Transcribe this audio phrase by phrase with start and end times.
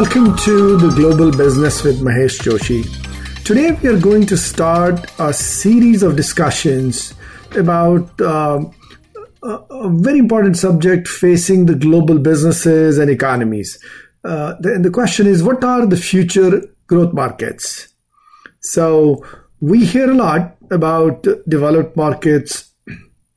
[0.00, 2.84] Welcome to the Global Business with Mahesh Joshi.
[3.44, 7.12] Today we are going to start a series of discussions
[7.54, 8.64] about uh,
[9.42, 13.78] a very important subject facing the global businesses and economies.
[14.24, 17.88] Uh, the, and the question is what are the future growth markets?
[18.60, 19.22] So
[19.60, 22.70] we hear a lot about developed markets,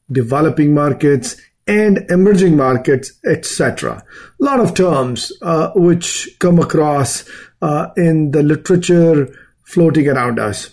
[0.10, 1.36] developing markets,
[1.68, 4.04] and emerging markets, etc.
[4.42, 7.24] A lot of terms uh, which come across
[7.62, 9.34] uh, in the literature
[9.64, 10.72] floating around us.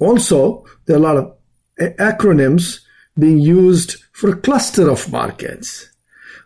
[0.00, 1.32] Also, there are a lot of
[1.98, 2.80] acronyms
[3.18, 5.88] being used for a cluster of markets.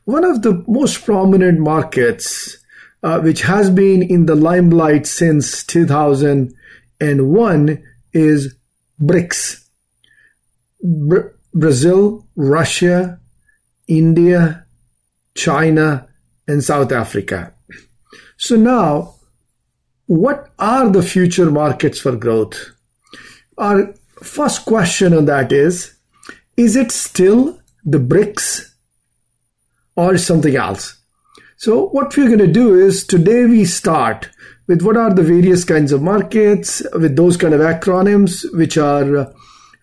[0.05, 2.59] One of the most prominent markets,
[3.03, 8.55] uh, which has been in the limelight since 2001, is
[9.01, 9.65] BRICS.
[10.83, 13.19] Br- Brazil, Russia,
[13.89, 14.64] India,
[15.34, 16.06] China,
[16.47, 17.53] and South Africa.
[18.36, 19.14] So now,
[20.06, 22.72] what are the future markets for growth?
[23.56, 25.94] Our first question on that is
[26.56, 28.75] is it still the BRICS
[29.97, 30.97] or something else?
[31.56, 34.28] So, what we're going to do is today we start
[34.66, 39.33] with what are the various kinds of markets with those kind of acronyms which are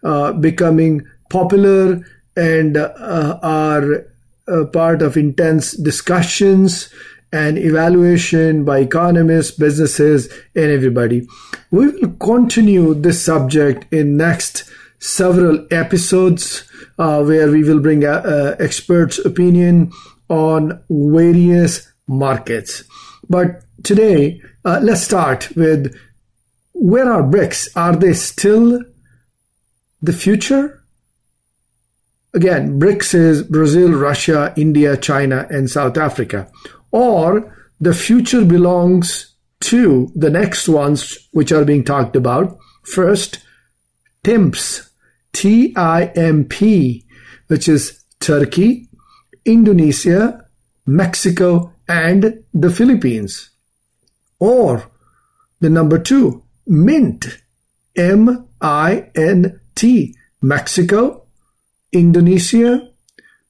[0.03, 2.01] uh, becoming popular
[2.35, 4.05] and uh, are
[4.47, 6.93] uh, part of intense discussions
[7.31, 11.27] and evaluation by economists, businesses, and everybody.
[11.71, 14.69] We will continue this subject in next
[14.99, 16.63] several episodes
[16.97, 19.91] uh, where we will bring uh, uh, experts' opinion
[20.29, 22.83] on various markets.
[23.29, 25.95] But today, uh, let's start with
[26.73, 27.69] where are BRICS?
[27.75, 28.81] Are they still
[30.01, 30.81] the future?
[32.35, 36.51] Again, BRICS is Brazil, Russia, India, China, and South Africa.
[36.91, 42.57] Or the future belongs to the next ones which are being talked about.
[42.83, 43.39] First,
[44.25, 44.89] TIMPs,
[45.31, 47.05] T I M P,
[47.47, 48.89] which is Turkey,
[49.45, 50.45] Indonesia,
[50.85, 53.49] Mexico, and the Philippines.
[54.39, 54.91] Or
[55.61, 57.39] the number two, MINT,
[57.95, 61.24] M I N T, Mexico,
[61.95, 62.87] Indonesia,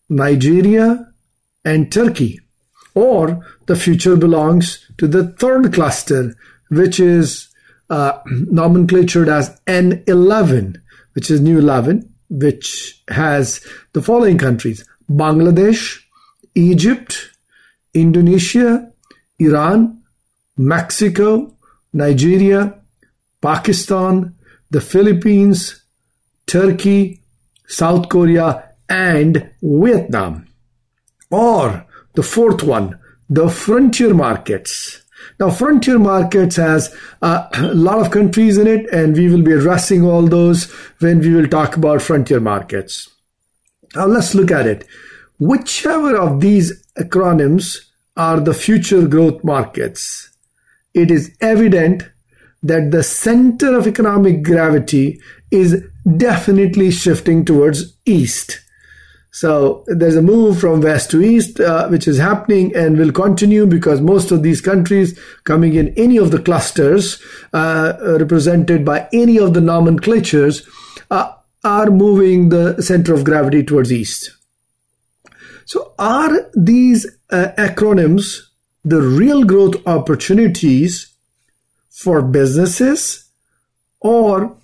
[0.08, 1.12] Nigeria,
[1.66, 2.40] and Turkey.
[2.94, 6.36] Or the future belongs to the third cluster,
[6.70, 7.50] which is
[7.90, 10.78] uh, nomenclatured as N11,
[11.14, 16.02] which is New 11, which has the following countries Bangladesh,
[16.54, 17.32] Egypt,
[17.94, 18.92] Indonesia,
[19.40, 20.02] Iran,
[20.58, 21.54] Mexico,
[21.94, 22.80] Nigeria,
[23.42, 24.36] Pakistan,
[24.70, 25.84] the Philippines,
[26.48, 27.22] Turkey,
[27.68, 30.48] South Korea, and Vietnam.
[31.32, 33.00] Or the fourth one,
[33.30, 35.02] the frontier markets.
[35.40, 39.54] Now, frontier markets has uh, a lot of countries in it, and we will be
[39.54, 43.10] addressing all those when we will talk about frontier markets.
[43.96, 44.86] Now, let's look at it.
[45.40, 47.78] Whichever of these acronyms
[48.16, 50.30] are the future growth markets,
[50.94, 52.04] it is evident
[52.64, 55.20] that the center of economic gravity
[55.52, 55.84] is
[56.18, 58.62] definitely shifting towards east.
[59.32, 63.66] So there's a move from west to east, uh, which is happening and will continue
[63.66, 67.22] because most of these countries coming in any of the clusters
[67.52, 70.66] uh, represented by any of the nomenclatures
[71.12, 71.34] uh,
[71.66, 74.32] are moving the center of gravity towards east.
[75.66, 78.42] So are these uh, acronyms
[78.86, 81.12] the real growth opportunities
[81.90, 83.26] for businesses
[84.00, 84.56] or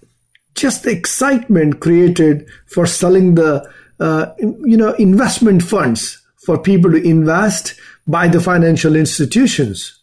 [0.56, 3.68] just the excitement created for selling the
[4.00, 7.75] uh, you know investment funds for people to invest
[8.07, 10.01] by the financial institutions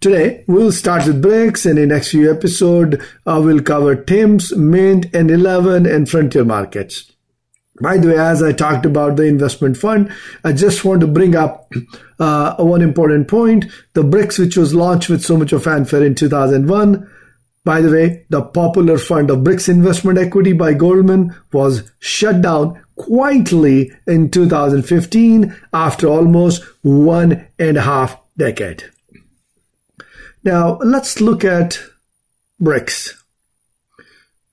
[0.00, 5.10] Today, we'll start with BRICS, and in next few episode, uh, we'll cover TIMS, Mint,
[5.10, 7.10] N11 and frontier markets.
[7.80, 10.12] By the way, as I talked about the investment fund,
[10.44, 11.72] I just want to bring up
[12.20, 13.64] uh, one important point.
[13.94, 17.10] The BRICS, which was launched with so much of fanfare in 2001,
[17.64, 22.82] by the way, the popular fund of BRICS Investment Equity by Goldman was shut down
[22.96, 28.84] quietly in 2015 after almost one and a half decade.
[30.44, 31.80] Now, let's look at
[32.60, 33.14] BRICS.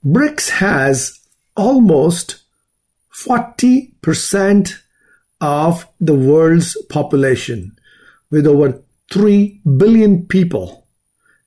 [0.05, 1.19] BRICS has
[1.55, 2.43] almost
[3.13, 4.73] 40%
[5.41, 7.77] of the world's population
[8.29, 8.81] with over
[9.11, 10.84] 3 billion people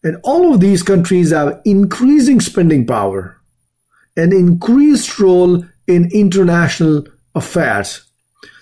[0.03, 3.41] and all of these countries have increasing spending power
[4.17, 7.05] and increased role in international
[7.35, 8.05] affairs.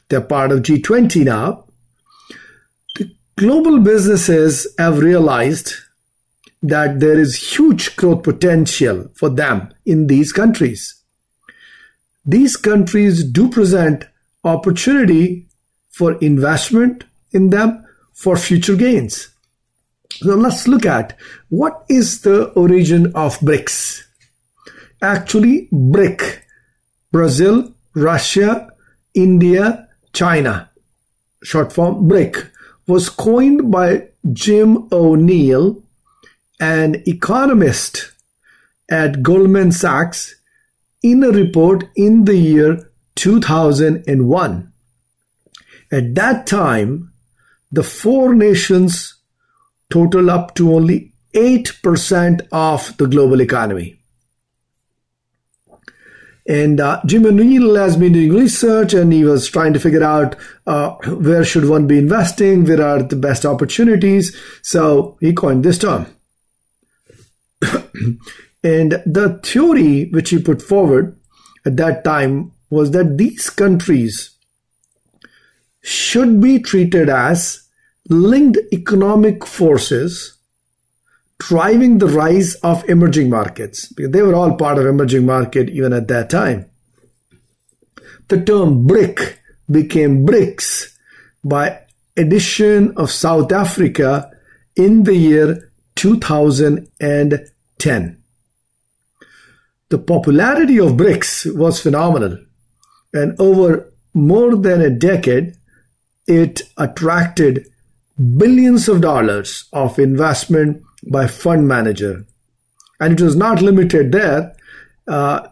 [0.08, 1.64] They're part of G20 now.
[2.96, 5.72] The global businesses have realized
[6.62, 11.02] that there is huge growth potential for them in these countries.
[12.24, 14.04] These countries do present
[14.42, 15.46] opportunity
[15.90, 17.84] for investment in them
[18.14, 19.28] for future gains.
[20.20, 21.14] So let's look at
[21.50, 24.02] what is the origin of BRICS.
[25.02, 26.42] Actually, BRIC,
[27.12, 28.70] Brazil, Russia,
[29.14, 30.70] India, China,
[31.42, 32.50] short form BRIC,
[32.86, 35.82] was coined by Jim O'Neill,
[36.60, 38.12] an economist
[38.90, 40.34] at Goldman Sachs,
[41.02, 44.72] in a report in the year 2001.
[45.92, 47.12] At that time,
[47.70, 49.15] the four nations
[49.90, 54.00] total up to only 8% of the global economy.
[56.48, 60.36] And uh, Jim O'Neill has been doing research and he was trying to figure out
[60.66, 64.36] uh, where should one be investing, where are the best opportunities.
[64.62, 66.06] So he coined this term.
[68.62, 71.18] and the theory which he put forward
[71.64, 74.30] at that time was that these countries
[75.82, 77.65] should be treated as
[78.08, 80.38] linked economic forces
[81.38, 83.92] driving the rise of emerging markets.
[83.92, 86.70] Because they were all part of emerging market even at that time.
[88.28, 90.96] The term bric became brics
[91.44, 91.80] by
[92.16, 94.30] addition of south africa
[94.74, 98.22] in the year 2010
[99.88, 102.38] the popularity of brics was phenomenal.
[103.12, 105.56] And over more than a decade
[106.26, 107.68] it attracted
[108.36, 112.24] billions of dollars of investment by fund manager.
[113.00, 114.56] And it was not limited there.
[115.06, 115.48] Uh,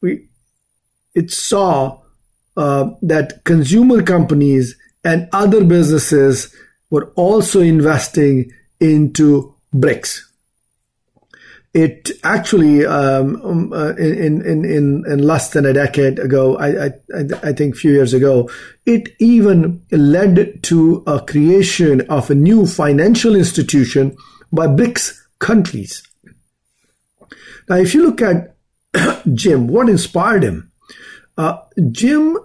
[0.00, 0.28] we,
[1.14, 2.00] it saw
[2.56, 6.54] uh, that consumer companies and other businesses
[6.90, 10.27] were also investing into BRICS
[11.78, 16.86] it actually um, um, uh, in, in in in less than a decade ago, I,
[16.86, 16.90] I
[17.42, 18.50] I think a few years ago,
[18.84, 24.16] it even led to a creation of a new financial institution
[24.52, 26.02] by BRICS countries.
[27.68, 28.56] Now, if you look at
[29.34, 30.72] Jim, what inspired him?
[31.36, 31.58] Uh,
[31.92, 32.38] Jim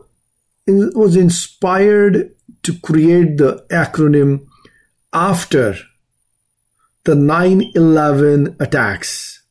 [0.67, 4.45] was inspired to create the acronym
[5.11, 5.75] after
[7.05, 9.41] the 9 11 attacks.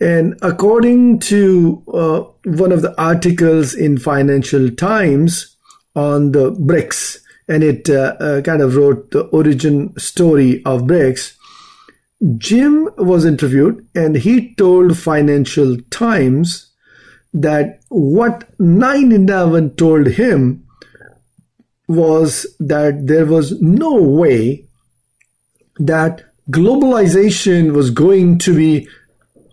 [0.00, 5.56] And according to uh, one of the articles in Financial Times
[5.94, 7.18] on the BRICS,
[7.48, 11.34] and it uh, uh, kind of wrote the origin story of BRICS,
[12.38, 16.72] Jim was interviewed and he told Financial Times
[17.32, 20.66] that what 9 11 told him
[21.88, 24.65] was that there was no way
[25.78, 28.88] that globalization was going to be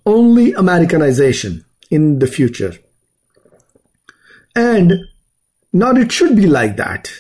[0.06, 2.74] only Americanization in the future.
[4.56, 4.94] And
[5.72, 7.12] not it should be like that.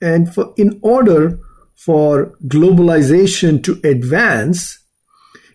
[0.00, 1.38] And for, in order
[1.74, 4.78] for globalization to advance,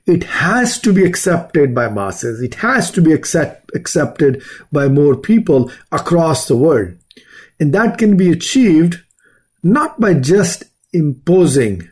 [0.05, 2.41] it has to be accepted by masses.
[2.41, 6.93] It has to be accept, accepted by more people across the world.
[7.59, 9.01] And that can be achieved
[9.63, 10.63] not by just
[10.93, 11.89] imposing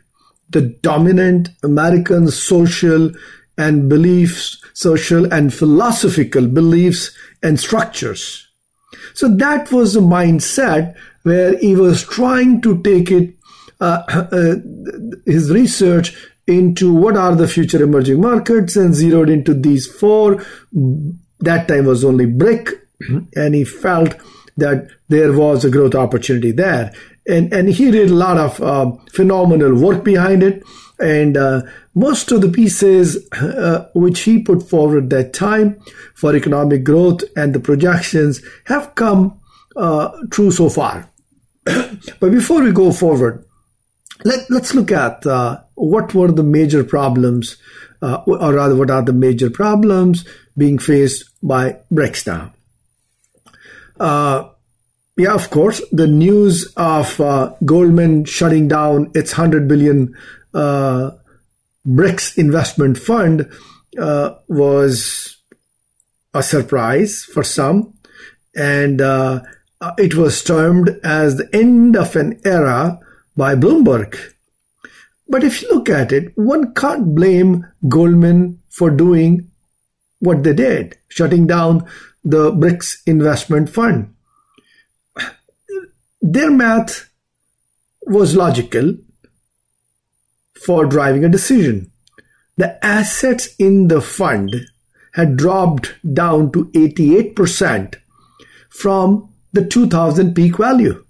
[0.54, 3.10] the dominant American social
[3.58, 7.10] and beliefs, social and philosophical beliefs
[7.42, 8.48] and structures.
[9.14, 13.34] So that was the mindset where he was trying to take it,
[13.80, 14.54] uh, uh,
[15.26, 20.44] his research into what are the future emerging markets and zeroed into these four.
[21.40, 22.68] That time was only brick,
[23.34, 24.14] and he felt
[24.56, 26.92] that there was a growth opportunity there
[27.26, 30.62] and and he did a lot of uh, phenomenal work behind it.
[31.00, 31.62] And uh,
[31.94, 35.80] most of the pieces uh, which he put forward at that time
[36.14, 39.40] for economic growth and the projections have come
[39.76, 41.10] uh, true so far.
[42.20, 43.44] But before we go forward
[44.22, 47.56] let, let's look at uh, what were the major problems
[48.02, 50.24] uh, or rather what are the major problems
[50.56, 51.78] being faced by
[52.26, 52.52] now
[55.16, 55.80] yeah, of course.
[55.92, 60.14] The news of uh, Goldman shutting down its 100 billion
[60.52, 61.12] uh,
[61.86, 63.48] BRICS investment fund
[63.98, 65.36] uh, was
[66.32, 67.94] a surprise for some.
[68.56, 69.42] And uh,
[69.98, 72.98] it was termed as the end of an era
[73.36, 74.18] by Bloomberg.
[75.28, 79.50] But if you look at it, one can't blame Goldman for doing
[80.18, 81.88] what they did, shutting down
[82.24, 84.13] the BRICS investment fund
[86.24, 87.10] their math
[88.06, 88.96] was logical
[90.54, 91.90] for driving a decision.
[92.56, 94.54] The assets in the fund
[95.12, 97.96] had dropped down to 88%
[98.70, 101.04] from the 2000 peak value.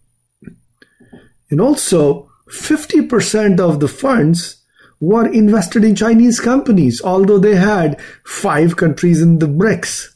[1.49, 4.57] And also, 50% of the funds
[4.99, 10.09] were invested in Chinese companies, although they had five countries in the BRICS.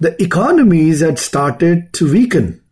[0.00, 2.62] The economies had started to weaken.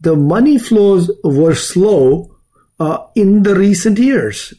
[0.00, 2.34] The money flows were slow
[2.78, 4.54] uh, in the recent years.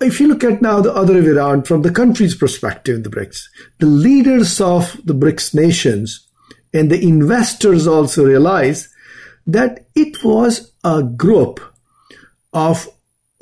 [0.00, 3.48] If you look at now the other way around from the country's perspective the BRICS,
[3.80, 6.28] the leaders of the BRICS nations
[6.72, 8.88] and the investors also realize
[9.46, 11.60] that it was a group
[12.52, 12.88] of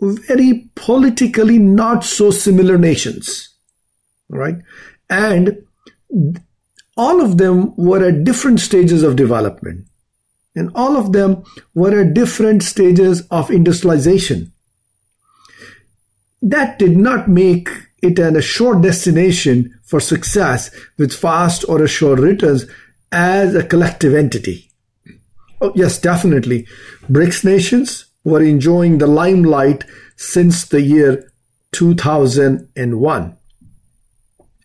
[0.01, 3.51] very politically not so similar nations.
[4.31, 4.57] Right?
[5.11, 5.67] And
[6.97, 9.87] all of them were at different stages of development.
[10.55, 14.53] And all of them were at different stages of industrialization.
[16.43, 17.69] That did not make
[18.03, 22.67] it an assured destination for success with fast or assured returns
[23.13, 24.71] as a collective entity.
[25.61, 26.67] Oh, yes, definitely.
[27.11, 29.85] BRICS nations were enjoying the limelight
[30.17, 31.31] since the year
[31.73, 33.37] 2001.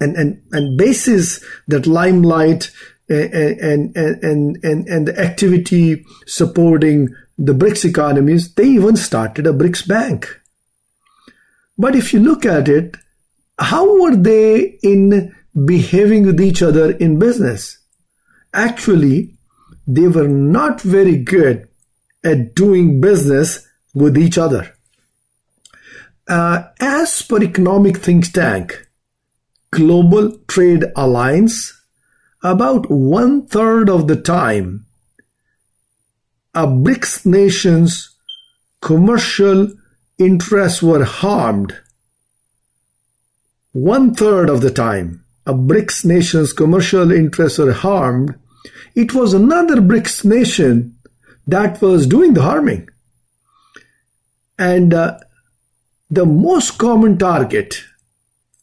[0.01, 2.71] And, and, and basis that limelight
[3.09, 9.53] and, and, and, and, and the activity supporting the BRICS economies, they even started a
[9.53, 10.41] BRICS bank.
[11.77, 12.95] But if you look at it,
[13.59, 15.35] how were they in
[15.65, 17.77] behaving with each other in business?
[18.53, 19.35] Actually,
[19.88, 21.67] they were not very good
[22.24, 24.74] at doing business with each other.
[26.27, 28.88] Uh, as per economic think tank,
[29.71, 31.75] Global Trade Alliance,
[32.45, 34.85] about one third of the time,
[36.53, 38.15] a BRICS nations
[38.81, 39.73] commercial
[40.19, 41.75] interests were harmed.
[43.71, 48.35] One third of the time, a BRICS nation's commercial interests were harmed.
[48.93, 50.95] It was another BRICS nation
[51.47, 52.89] that was doing the harming.
[54.59, 55.17] And uh,
[56.11, 57.83] the most common target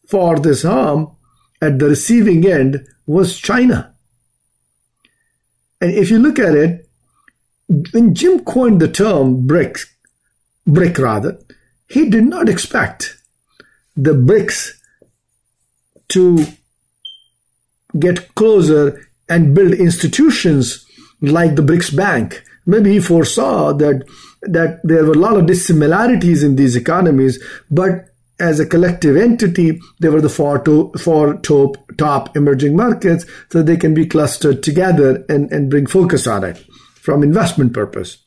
[0.06, 1.16] for this harm
[1.62, 3.94] at the receiving end was China.
[5.80, 6.88] And if you look at it,
[7.92, 9.78] when Jim coined the term BRIC,
[10.66, 11.38] BRIC rather,
[11.88, 13.16] he did not expect
[13.96, 14.72] the BRICS
[16.08, 16.44] to
[17.98, 20.84] get closer and build institutions
[21.22, 24.04] like the BRICS Bank maybe he foresaw that
[24.42, 28.08] that there were a lot of dissimilarities in these economies, but
[28.42, 33.62] as a collective entity, they were the four, to, four top, top emerging markets, so
[33.62, 36.58] they can be clustered together and, and bring focus on it
[36.96, 38.18] from investment purpose.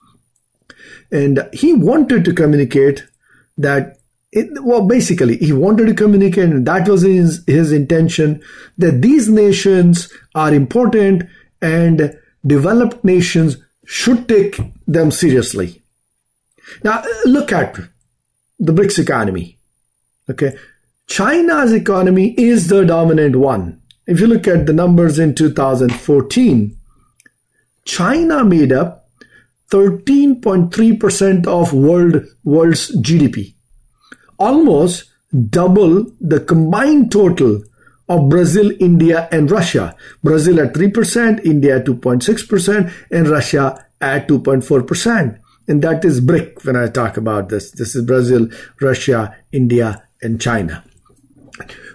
[1.11, 3.05] And he wanted to communicate
[3.57, 3.97] that
[4.31, 8.41] it, well, basically, he wanted to communicate, and that was his, his intention,
[8.77, 11.23] that these nations are important
[11.61, 15.81] and developed nations should take them seriously.
[16.83, 17.75] Now, look at
[18.59, 19.57] the BRICS economy.
[20.29, 20.55] Okay.
[21.07, 23.81] China's economy is the dominant one.
[24.07, 26.77] If you look at the numbers in 2014,
[27.85, 29.09] China made up
[29.71, 33.55] 13.3% of world, world's GDP,
[34.37, 35.05] almost
[35.49, 37.63] double the combined total
[38.07, 39.95] of Brazil, India, and Russia.
[40.23, 45.39] Brazil at 3%, India at 2.6%, and Russia at 2.4%.
[45.67, 47.71] And that is BRIC when I talk about this.
[47.71, 48.47] This is Brazil,
[48.79, 50.83] Russia, India, and China.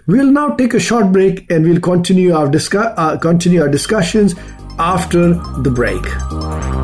[0.07, 4.35] We'll now take a short break and we'll continue our, discuss- uh, continue our discussions
[4.79, 6.80] after the break.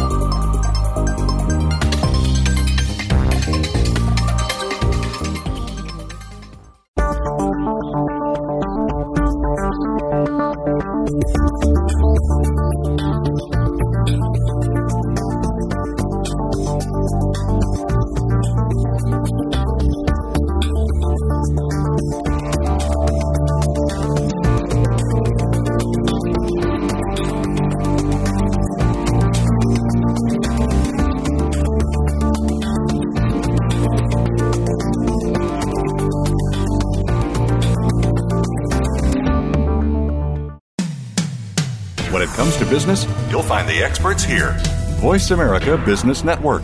[43.37, 44.55] You'll find the experts here.
[44.97, 46.63] Voice America Business Network.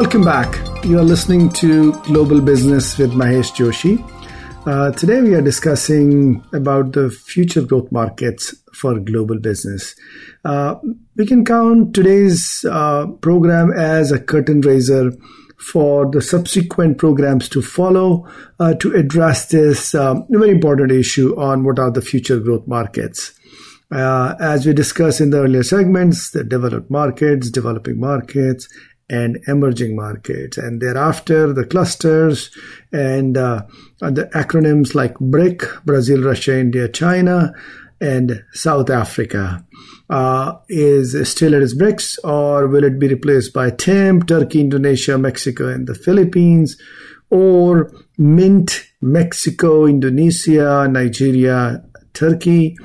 [0.00, 0.56] Welcome back.
[0.82, 4.00] You are listening to Global Business with Mahesh Joshi.
[4.66, 9.94] Uh, today we are discussing about the future growth markets for global business.
[10.42, 10.76] Uh,
[11.16, 15.12] we can count today's uh, program as a curtain raiser
[15.58, 18.26] for the subsequent programs to follow
[18.58, 23.32] uh, to address this um, very important issue on what are the future growth markets.
[23.92, 28.68] Uh, as we discussed in the earlier segments, the developed markets, developing markets,
[29.10, 32.50] and emerging markets, and thereafter the clusters
[32.92, 33.62] and, uh,
[34.00, 37.52] the acronyms like BRIC, Brazil, Russia, India, China,
[38.00, 39.64] and South Africa.
[40.08, 45.16] Uh, is still at its BRICS, or will it be replaced by TIM, Turkey, Indonesia,
[45.16, 46.76] Mexico, and the Philippines,
[47.30, 52.76] or MINT, Mexico, Indonesia, Nigeria, Turkey,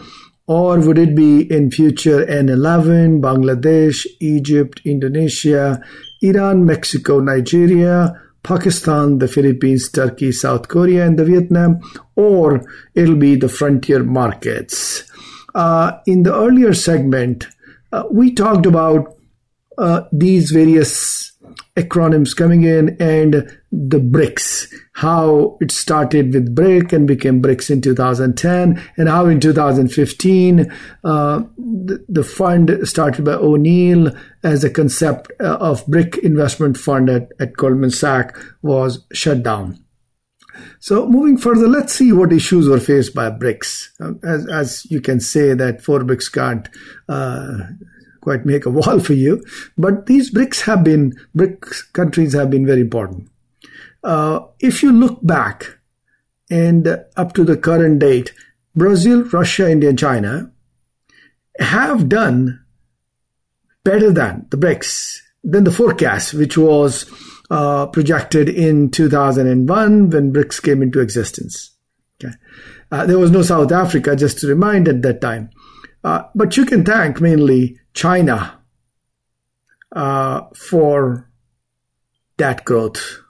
[0.47, 5.81] or would it be in future N11, Bangladesh, Egypt, Indonesia,
[6.29, 11.79] Iran, Mexico, Nigeria, Pakistan, the Philippines, Turkey, South Korea, and the Vietnam,
[12.15, 12.63] or
[12.93, 15.03] it'll be the frontier markets.
[15.55, 17.47] Uh, in the earlier segment,
[17.91, 19.15] uh, we talked about
[19.77, 21.31] uh, these various
[21.75, 23.33] acronyms coming in and
[23.71, 29.41] the BRICS, how it started with BRIC and became BRICS in 2010, and how in
[29.41, 30.71] 2015
[31.03, 37.09] uh, the, the, fund started by O'Neill as a concept uh, of BRIC investment fund
[37.09, 39.83] at, at Goldman Sachs was shut down.
[40.79, 43.89] So moving further, let's see what issues were faced by BRICS.
[43.99, 46.69] Um, as, as you can say that four BRICS can't
[47.09, 47.57] uh,
[48.25, 49.45] quite make a wall for you.
[49.77, 53.29] But these BRICS have been, BRICS countries have been very important.
[54.03, 55.77] Uh, if you look back
[56.49, 58.33] and up to the current date,
[58.75, 60.51] Brazil, Russia, India, China
[61.59, 62.65] have done
[63.83, 67.05] better than the BRICS, than the forecast, which was
[67.51, 71.75] uh, projected in 2001 when BRICS came into existence.
[72.19, 72.33] Okay.
[72.91, 75.51] Uh, there was no South Africa, just to remind at that time.
[76.05, 78.59] Uh, but you can thank mainly China
[79.95, 81.27] uh, for
[82.37, 83.21] that growth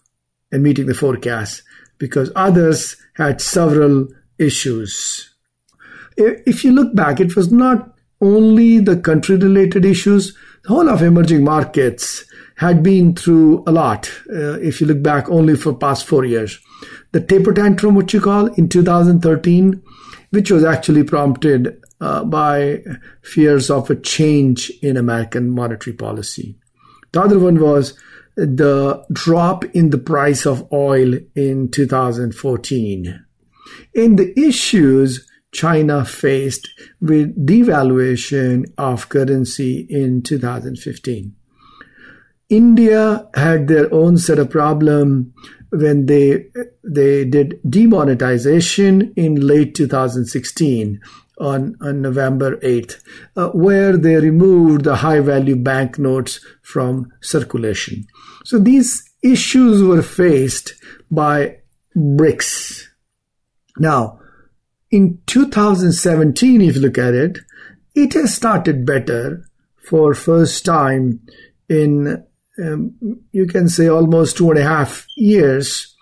[0.52, 1.64] and meeting the forecast
[2.00, 5.34] because others had several issues.
[6.18, 11.02] If you look back, it was not only the country related issues, the whole of
[11.02, 12.26] emerging markets
[12.58, 14.12] had been through a lot.
[14.30, 16.60] Uh, if you look back only for past four years,
[17.14, 19.82] the taper tantrum, what you call in 2013,
[20.32, 22.84] which was actually prompted uh, by
[23.22, 26.58] fears of a change in American monetary policy.
[27.12, 27.98] The other one was
[28.36, 33.26] the drop in the price of oil in 2014.
[33.96, 41.34] And the issues China faced with devaluation of currency in 2015.
[42.50, 45.34] India had their own set of problem
[45.72, 46.46] when they
[46.84, 51.00] they did demonetization in late 2016
[51.40, 53.02] on, on November 8th,
[53.36, 58.06] uh, where they removed the high value banknotes from circulation.
[58.46, 60.74] So these issues were faced
[61.12, 61.58] by
[61.96, 62.84] BRICS.
[63.78, 64.20] Now,
[64.92, 67.40] in 2017, if you look at it,
[67.96, 69.46] it has started better
[69.90, 71.20] for first time
[71.70, 72.24] in,
[72.64, 72.96] um,
[73.32, 75.96] you can say almost two and a half years.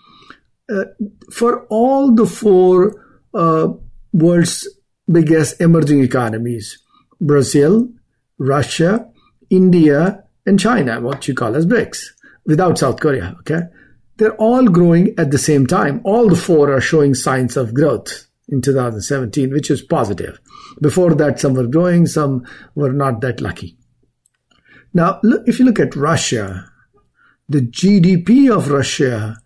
[0.72, 0.86] Uh,
[1.32, 3.68] for all the four uh,
[4.14, 4.68] world's
[5.12, 6.78] biggest emerging economies
[7.20, 7.90] Brazil,
[8.38, 9.10] Russia,
[9.50, 12.04] India, and China, what you call as BRICS,
[12.46, 13.36] without South Korea.
[13.40, 13.62] Okay.
[14.18, 16.02] They're all growing at the same time.
[16.04, 20.40] All the four are showing signs of growth in 2017, which is positive.
[20.82, 23.78] Before that, some were growing, some were not that lucky.
[24.94, 26.70] Now, if you look at Russia,
[27.50, 29.42] the GDP of Russia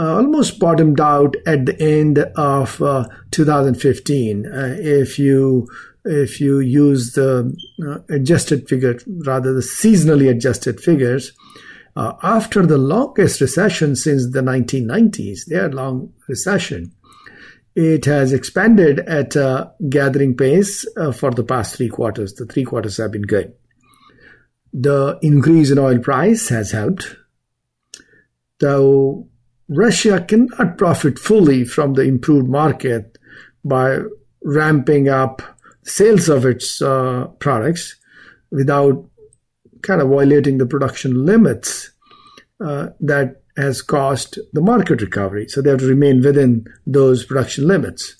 [0.00, 4.46] uh, almost bottomed out at the end of uh, 2015.
[4.46, 5.68] Uh, if you
[6.06, 7.54] if you use the
[7.86, 11.32] uh, adjusted figure, rather the seasonally adjusted figures,
[11.96, 16.94] uh, after the longest recession since the 1990s, their long recession,
[17.74, 22.32] it has expanded at a gathering pace for the past three quarters.
[22.32, 23.52] The three quarters have been good.
[24.72, 27.16] The increase in oil price has helped,
[28.60, 29.29] though
[29.70, 33.16] Russia cannot profit fully from the improved market
[33.64, 34.00] by
[34.42, 35.42] ramping up
[35.84, 37.96] sales of its uh, products
[38.50, 39.08] without
[39.82, 41.90] kind of violating the production limits
[42.60, 45.48] uh, that has caused the market recovery.
[45.48, 48.16] So they have to remain within those production limits.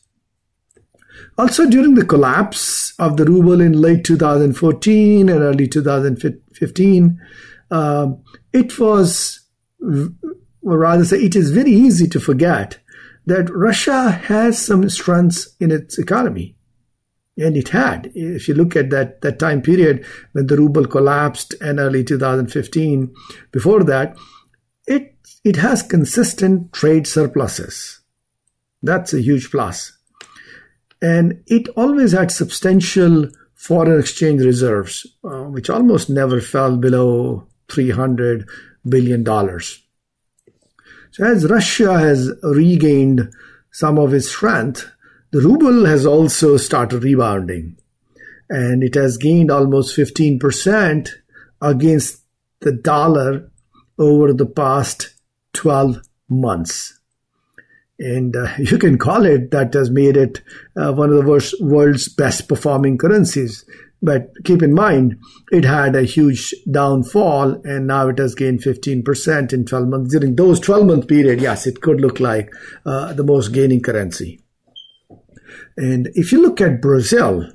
[1.36, 7.20] Also, during the collapse of the ruble in late 2014 and early 2015,
[7.70, 8.06] uh,
[8.52, 9.40] it was
[10.62, 12.78] or rather say it is very easy to forget
[13.26, 16.56] that Russia has some strengths in its economy.
[17.36, 18.10] And it had.
[18.14, 23.14] If you look at that, that time period when the ruble collapsed in early 2015,
[23.50, 24.16] before that,
[24.86, 28.00] it, it has consistent trade surpluses.
[28.82, 29.96] That's a huge plus.
[31.00, 38.46] And it always had substantial foreign exchange reserves, uh, which almost never fell below $300
[38.88, 39.24] billion.
[41.12, 43.32] So as Russia has regained
[43.72, 44.90] some of its strength,
[45.32, 47.76] the ruble has also started rebounding
[48.48, 51.08] and it has gained almost 15%
[51.62, 52.22] against
[52.60, 53.50] the dollar
[53.98, 55.14] over the past
[55.52, 56.98] 12 months.
[57.98, 60.42] And uh, you can call it that has made it
[60.76, 63.64] uh, one of the worst, world's best performing currencies.
[64.02, 65.18] But keep in mind,
[65.52, 70.12] it had a huge downfall and now it has gained 15% in 12 months.
[70.12, 72.50] During those 12 month period, yes, it could look like
[72.86, 74.40] uh, the most gaining currency.
[75.76, 77.50] And if you look at Brazil,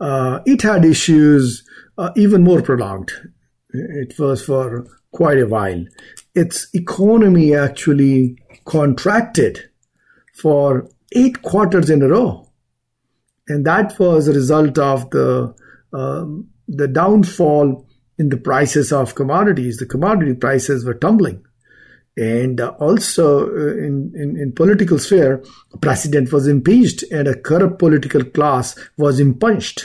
[0.00, 1.64] uh, it had issues
[1.98, 3.12] uh, even more prolonged.
[3.70, 5.84] It was for quite a while.
[6.34, 9.70] Its economy actually contracted
[10.34, 12.50] for eight quarters in a row.
[13.48, 15.54] And that was a result of the
[15.92, 17.86] um, the downfall
[18.18, 19.76] in the prices of commodities.
[19.76, 21.44] The commodity prices were tumbling.
[22.16, 27.38] And uh, also uh, in, in, in, political sphere, a president was impeached and a
[27.38, 29.84] corrupt political class was impunged.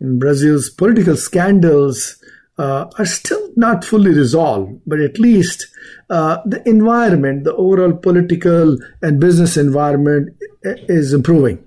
[0.00, 2.22] In Brazil's political scandals
[2.58, 5.66] uh, are still not fully resolved, but at least
[6.10, 11.58] uh, the environment, the overall political and business environment is improving.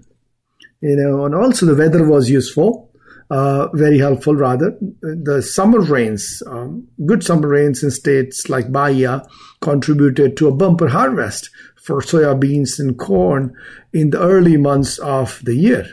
[0.80, 2.89] You know, and also the weather was useful
[3.30, 4.78] uh, very helpful rather.
[5.02, 9.28] The summer rains, um, good summer rains in states like Bahia
[9.62, 13.56] contributed to a bumper harvest for soybeans and corn
[13.94, 15.86] in the early months of the year.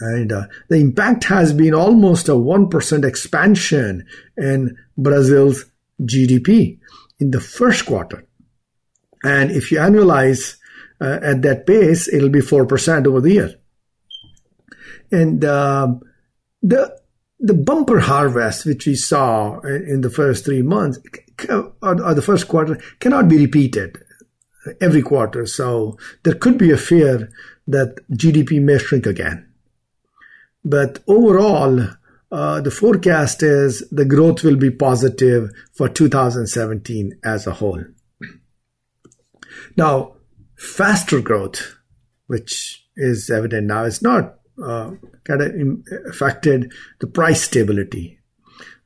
[0.00, 5.64] And uh, the impact has been almost a 1% expansion in Brazil's
[6.02, 6.78] GDP
[7.20, 8.26] in the first quarter.
[9.22, 10.56] And if you annualize
[11.00, 13.54] uh, at that pace, it'll be 4% over the year.
[15.10, 15.94] And uh,
[16.64, 16.98] the
[17.38, 20.98] the bumper harvest which we saw in the first three months
[21.82, 23.98] or the first quarter cannot be repeated
[24.80, 25.44] every quarter.
[25.46, 27.30] So there could be a fear
[27.66, 29.46] that GDP may shrink again.
[30.64, 31.88] But overall,
[32.32, 37.84] uh, the forecast is the growth will be positive for 2017 as a whole.
[39.76, 40.14] Now,
[40.56, 41.76] faster growth,
[42.26, 45.52] which is evident now, is not kind of
[46.08, 48.18] affected the price stability.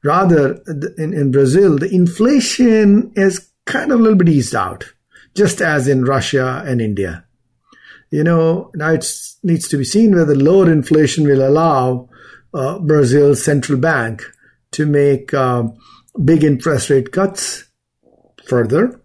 [0.05, 0.61] Rather,
[0.97, 4.93] in, in Brazil, the inflation is kind of a little bit eased out,
[5.35, 7.25] just as in Russia and India.
[8.11, 9.07] You know, now it
[9.43, 12.09] needs to be seen whether lower inflation will allow
[12.55, 14.23] uh, Brazil's central bank
[14.73, 15.65] to make uh,
[16.25, 17.65] big interest rate cuts
[18.47, 19.01] further.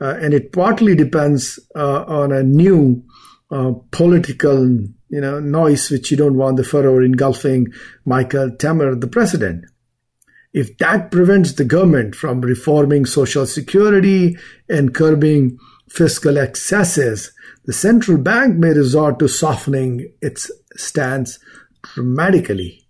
[0.00, 3.04] Uh, and it partly depends uh, on a new
[3.50, 4.78] uh, political
[5.10, 7.72] you know, noise which you don't want the furrow engulfing
[8.04, 9.64] Michael Temer, the president.
[10.52, 14.36] If that prevents the government from reforming social security
[14.68, 17.32] and curbing fiscal excesses,
[17.64, 21.38] the central bank may resort to softening its stance
[21.82, 22.86] dramatically.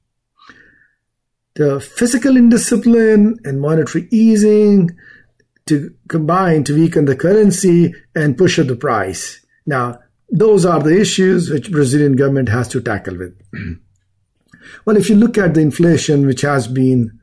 [1.55, 4.91] The fiscal indiscipline and monetary easing
[5.67, 9.45] to combine to weaken the currency and push up the price.
[9.67, 9.99] Now,
[10.31, 13.41] those are the issues which Brazilian government has to tackle with.
[14.85, 17.19] well, if you look at the inflation, which has been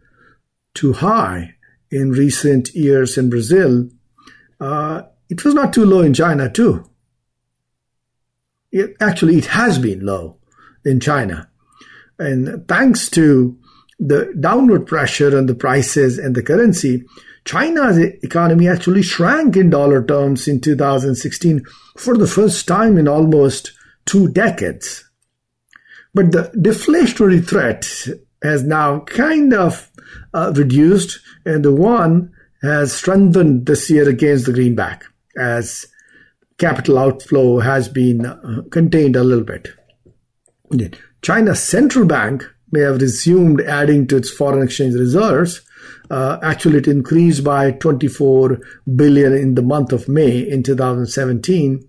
[0.74, 1.56] too high
[1.89, 3.89] in recent years in Brazil,
[4.60, 6.89] uh, it was not too low in China too.
[8.72, 10.38] It, actually, it has been low
[10.84, 11.50] in China.
[12.20, 13.58] And thanks to
[14.00, 17.06] the downward pressure on the prices and the currency,
[17.47, 21.63] China's economy actually shrank in dollar terms in 2016
[21.97, 23.71] for the first time in almost
[24.05, 25.10] two decades.
[26.13, 27.88] But the deflationary threat
[28.43, 29.89] has now kind of
[30.33, 35.05] uh, reduced, and the yuan has strengthened this year against the greenback
[35.38, 35.86] as
[36.57, 39.69] capital outflow has been uh, contained a little bit.
[41.21, 45.62] China's central bank may have resumed adding to its foreign exchange reserves
[46.10, 48.60] uh, actually, it increased by 24
[48.96, 51.86] billion in the month of May in 2017.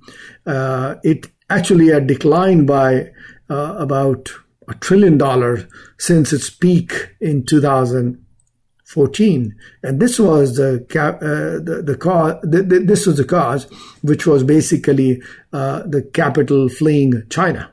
[0.46, 3.10] Uh, it actually had declined by
[3.50, 4.30] uh, about
[4.68, 5.64] a trillion dollars
[5.98, 12.80] since its peak in 2014, and this was the uh, the, the cause the, the,
[12.80, 13.64] this was the cause
[14.02, 17.72] which was basically uh, the capital fleeing china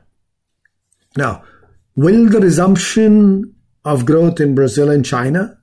[1.16, 1.42] now
[1.96, 3.54] will the resumption
[3.84, 5.58] of growth in brazil and china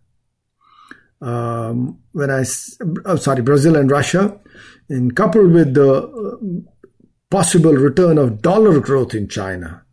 [1.24, 2.44] um, when i
[3.06, 4.40] oh, sorry brazil and russia
[4.90, 6.36] and coupled with the uh,
[7.30, 9.84] possible return of dollar growth in china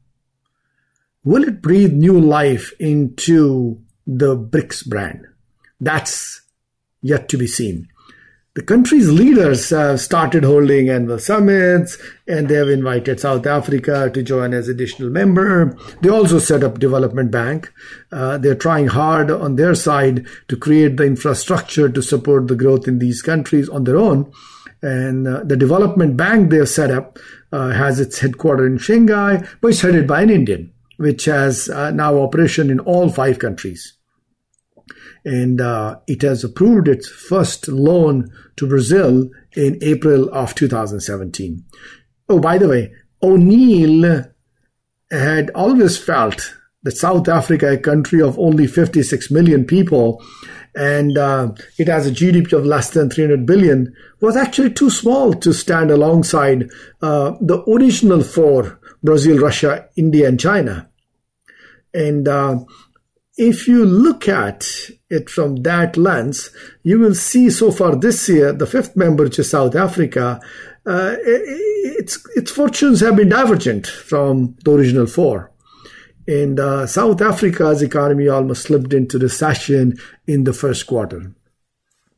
[1.24, 5.26] will it breathe new life into the brics brand
[5.80, 6.42] that's
[7.02, 7.88] yet to be seen.
[8.56, 14.24] The country's leaders have started holding annual summits and they have invited South Africa to
[14.24, 15.78] join as additional member.
[16.00, 17.72] They also set up Development Bank.
[18.10, 22.88] Uh, they're trying hard on their side to create the infrastructure to support the growth
[22.88, 24.32] in these countries on their own.
[24.82, 27.20] And uh, the Development Bank they've set up
[27.52, 31.92] uh, has its headquarters in Shanghai, but it's headed by an Indian, which has uh,
[31.92, 33.96] now operation in all five countries
[35.24, 41.64] and uh, it has approved its first loan to Brazil in April of 2017.
[42.28, 44.24] Oh, by the way, O'Neill
[45.10, 50.22] had always felt that South Africa, a country of only 56 million people,
[50.74, 55.34] and uh, it has a GDP of less than 300 billion, was actually too small
[55.34, 56.70] to stand alongside
[57.02, 60.88] uh, the original four Brazil, Russia, India, and China.
[61.92, 62.60] And uh,
[63.36, 64.68] if you look at
[65.08, 66.50] it from that lens,
[66.82, 70.40] you will see so far this year, the fifth member, which is South Africa,
[70.86, 75.50] uh, its, its fortunes have been divergent from the original four.
[76.26, 81.34] And uh, South Africa's economy almost slipped into recession in the first quarter.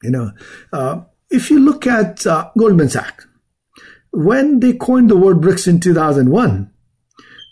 [0.03, 0.33] You know,
[0.72, 3.27] uh, if you look at uh, Goldman Sachs,
[4.11, 6.70] when they coined the word BRICS in 2001,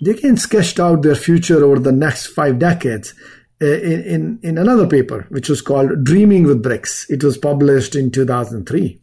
[0.02, 3.14] they again sketched out their future over the next five decades
[3.60, 7.10] in, in, in another paper, which was called Dreaming with BRICS.
[7.10, 9.00] It was published in 2003.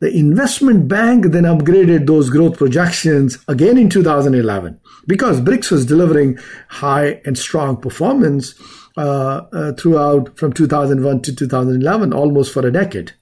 [0.00, 6.38] The investment bank then upgraded those growth projections again in 2011 because BRICS was delivering
[6.68, 8.54] high and strong performance
[8.96, 13.12] uh, uh, throughout from 2001 to 2011, almost for a decade.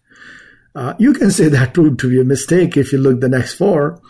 [0.75, 3.55] Uh, you can say that proved to be a mistake if you look the next
[3.55, 4.01] four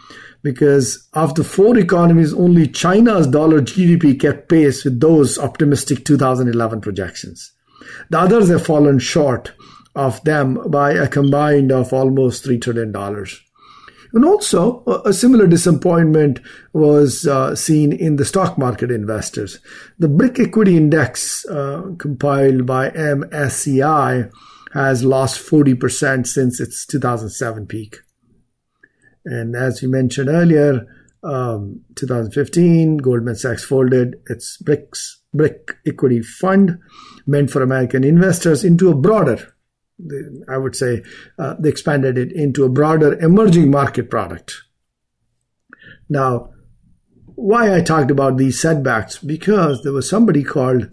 [0.42, 6.81] because of the four economies, only China's dollar GDP kept pace with those optimistic 2011
[6.81, 7.52] projections.
[8.11, 9.52] The others have fallen short
[9.94, 12.94] of them by a combined of almost $3 trillion.
[14.14, 16.40] And also, a similar disappointment
[16.74, 19.59] was uh, seen in the stock market investors.
[19.98, 24.31] The BRIC Equity Index, uh, compiled by MSCI,
[24.74, 28.00] has lost 40% since its 2007 peak.
[29.24, 30.87] And as you mentioned earlier,
[31.22, 36.78] um, 2015, Goldman Sachs folded its BRICS BRIC equity fund
[37.26, 39.54] meant for American investors into a broader,
[40.48, 41.02] I would say,
[41.38, 44.54] uh, they expanded it into a broader emerging market product.
[46.08, 46.50] Now,
[47.35, 49.18] why I talked about these setbacks?
[49.18, 50.90] Because there was somebody called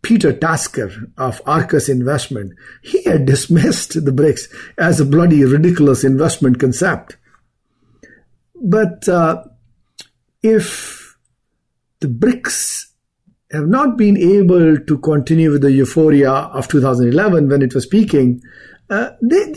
[0.00, 2.52] Peter Tasker of Arcus Investment.
[2.82, 7.16] He had dismissed the BRICS as a bloody ridiculous investment concept.
[8.62, 9.42] But uh,
[10.42, 11.16] if
[12.00, 12.86] the BRICS
[13.50, 18.40] have not been able to continue with the euphoria of 2011 when it was peaking,
[18.88, 19.52] uh, they,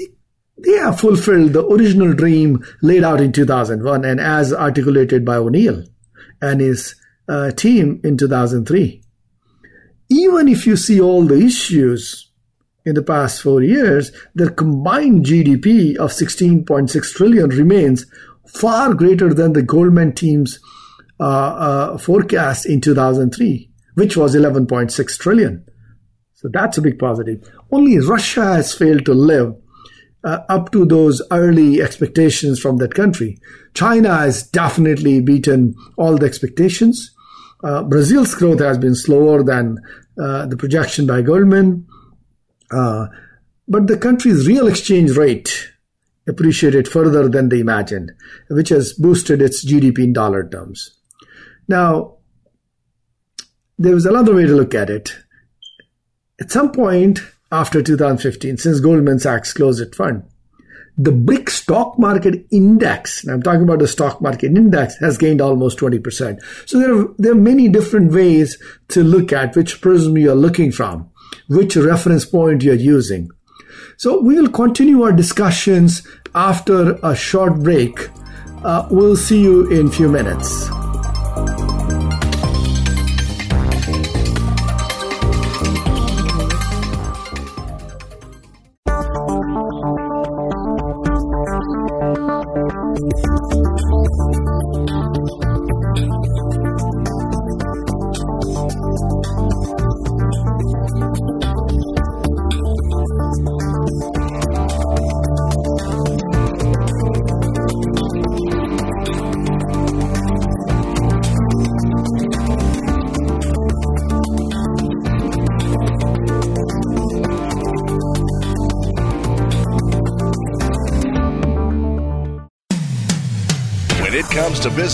[0.58, 5.84] they have fulfilled the original dream laid out in 2001 and as articulated by O'Neill
[6.42, 6.96] and his
[7.30, 9.02] uh, team in 2003.
[10.10, 12.32] Even if you see all the issues
[12.86, 18.06] in the past four years, their combined GDP of 16.6 trillion remains
[18.48, 20.60] far greater than the Goldman team's
[21.20, 25.66] uh, uh, forecast in 2003, which was 11.6 trillion.
[26.34, 27.50] So that's a big positive.
[27.72, 29.56] Only Russia has failed to live
[30.24, 33.38] uh, up to those early expectations from that country.
[33.74, 37.16] China has definitely beaten all the expectations.
[37.64, 39.78] Uh, Brazil's growth has been slower than
[40.22, 41.88] uh, the projection by Goldman.
[42.72, 43.08] Uh,
[43.68, 45.72] but the country's real exchange rate
[46.28, 48.12] appreciated further than they imagined,
[48.50, 50.98] which has boosted its GDP in dollar terms.
[51.68, 52.18] Now,
[53.78, 55.16] there was another way to look at it.
[56.40, 57.20] At some point
[57.52, 60.24] after 2015, since Goldman Sachs closed its fund,
[60.98, 65.42] the BRIC stock market index, and I'm talking about the stock market index, has gained
[65.42, 66.40] almost 20%.
[66.66, 68.58] So there are, there are many different ways
[68.90, 71.10] to look at which prism you're looking from,
[71.50, 73.30] which reference point you're using.
[73.98, 78.10] So we will continue our discussions after a short break.
[78.64, 80.70] Uh, we'll see you in a few minutes.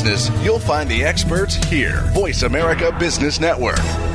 [0.02, 2.02] Business, you'll find the experts here.
[2.14, 4.11] Voice America Business Network.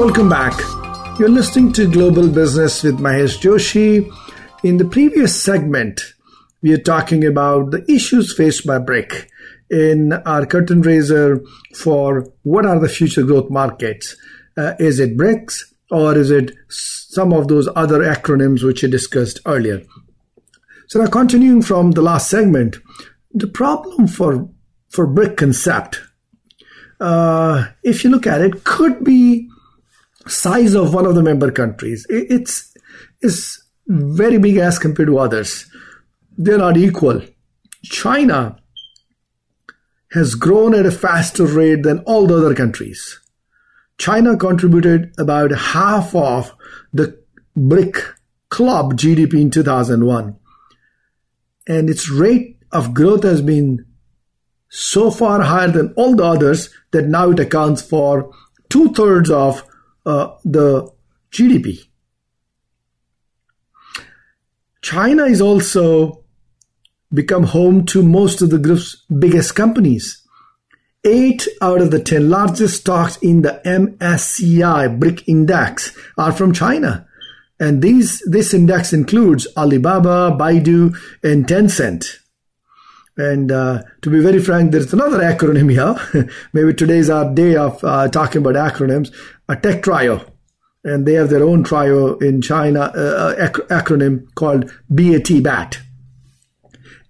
[0.00, 0.58] Welcome back.
[1.18, 4.10] You're listening to Global Business with Mahesh Joshi.
[4.64, 6.00] In the previous segment,
[6.62, 9.28] we are talking about the issues faced by BRIC
[9.68, 14.16] in our curtain raiser for what are the future growth markets.
[14.56, 19.40] Uh, is it BRICS or is it some of those other acronyms which I discussed
[19.44, 19.82] earlier?
[20.88, 22.78] So now continuing from the last segment,
[23.34, 24.48] the problem for
[24.88, 26.00] for BRIC concept,
[27.00, 29.49] uh, if you look at it, could be
[30.26, 32.06] size of one of the member countries.
[32.08, 32.74] It's
[33.22, 35.66] is very big as compared to others.
[36.36, 37.22] They're not equal.
[37.84, 38.56] China
[40.12, 43.20] has grown at a faster rate than all the other countries.
[43.98, 46.52] China contributed about half of
[46.92, 47.18] the
[47.56, 47.96] BRIC
[48.48, 50.36] club GDP in 2001.
[51.68, 53.86] And its rate of growth has been
[54.68, 58.32] so far higher than all the others that now it accounts for
[58.68, 59.62] two thirds of
[60.06, 60.90] uh, the
[61.30, 61.86] GDP.
[64.82, 66.24] China is also
[67.12, 70.22] become home to most of the group's biggest companies.
[71.04, 77.06] Eight out of the 10 largest stocks in the MSCI BRIC index are from China.
[77.58, 82.18] And these, this index includes Alibaba, Baidu, and Tencent.
[83.20, 86.30] And uh, to be very frank, there's another acronym here.
[86.54, 89.14] Maybe today's our day of uh, talking about acronyms.
[89.46, 90.24] A Tech Trio,
[90.84, 95.80] and they have their own trio in China, uh, uh ac- acronym called BAT BAT.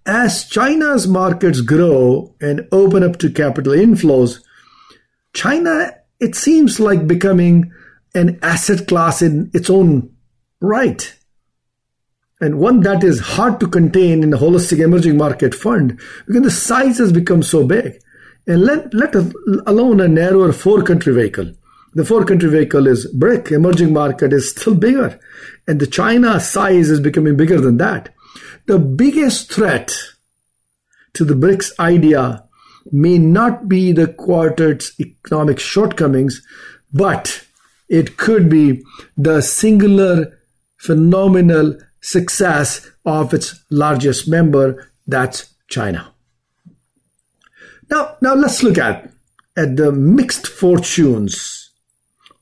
[0.04, 4.42] As China's markets grow and open up to capital inflows,
[5.32, 7.70] China, it seems like becoming
[8.16, 10.12] an asset class in its own
[10.60, 11.14] right
[12.40, 16.50] and one that is hard to contain in a holistic emerging market fund because the
[16.50, 18.00] size has become so big.
[18.46, 19.14] And let, let
[19.66, 21.52] alone a narrower four country vehicle.
[21.94, 25.18] The four country vehicle is BRIC, emerging market is still bigger.
[25.66, 28.14] And the China size is becoming bigger than that.
[28.66, 29.94] The biggest threat
[31.14, 32.44] to the BRICS idea
[32.90, 36.40] may not be the quartet's economic shortcomings,
[36.92, 37.44] but
[37.88, 38.82] it could be
[39.16, 40.38] the singular
[40.78, 46.12] phenomenal success of its largest member, that's China.
[47.90, 49.10] Now, now let's look at,
[49.56, 51.70] at the mixed fortunes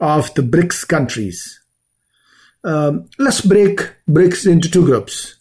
[0.01, 1.61] of the BRICS countries.
[2.65, 5.37] Um, let's break BRICS into two groups.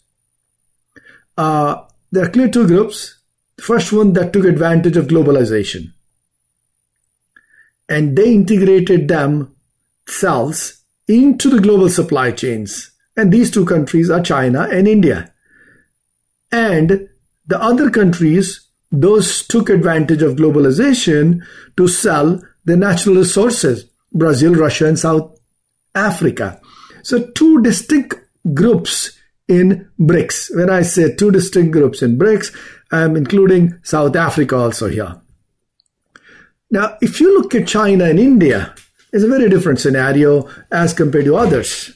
[1.36, 3.18] Uh, there are clear two groups.
[3.56, 5.92] The first one that took advantage of globalization.
[7.88, 14.68] And they integrated themselves into the global supply chains and these two countries are China
[14.70, 15.32] and India.
[16.52, 17.08] And
[17.48, 18.60] the other countries,
[18.92, 21.42] those took advantage of globalization
[21.76, 25.38] to sell their natural resources Brazil, Russia, and South
[25.94, 26.60] Africa.
[27.02, 28.14] So, two distinct
[28.54, 30.56] groups in BRICS.
[30.56, 32.56] When I say two distinct groups in BRICS,
[32.92, 35.20] I'm including South Africa also here.
[36.70, 38.74] Now, if you look at China and India,
[39.12, 41.92] it's a very different scenario as compared to others.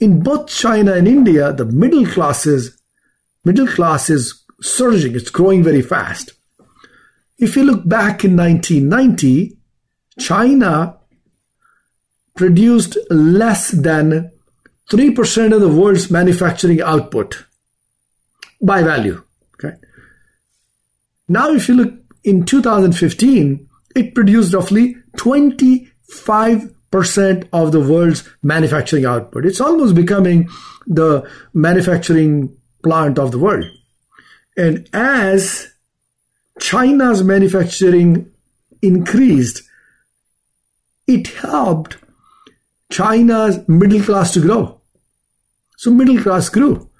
[0.00, 2.78] In both China and India, the middle classes,
[3.44, 5.14] middle class is surging.
[5.14, 6.32] It's growing very fast.
[7.38, 9.56] If you look back in 1990,
[10.18, 10.98] China
[12.34, 14.30] produced less than
[14.90, 17.44] 3% of the world's manufacturing output
[18.62, 19.22] by value.
[19.54, 19.76] Okay.
[21.28, 21.94] Now, if you look
[22.24, 29.44] in 2015, it produced roughly 25 percent of the world's manufacturing output.
[29.44, 30.48] It's almost becoming
[30.86, 33.66] the manufacturing plant of the world.
[34.56, 35.72] And as
[36.60, 38.30] China's manufacturing
[38.82, 39.62] increased,
[41.06, 41.98] it helped
[42.90, 44.80] China's middle class to grow.
[45.76, 46.90] So middle class grew.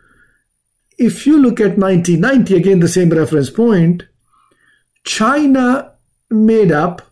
[0.99, 4.05] If you look at 1990, again the same reference point,
[5.05, 5.93] China
[6.31, 7.03] made up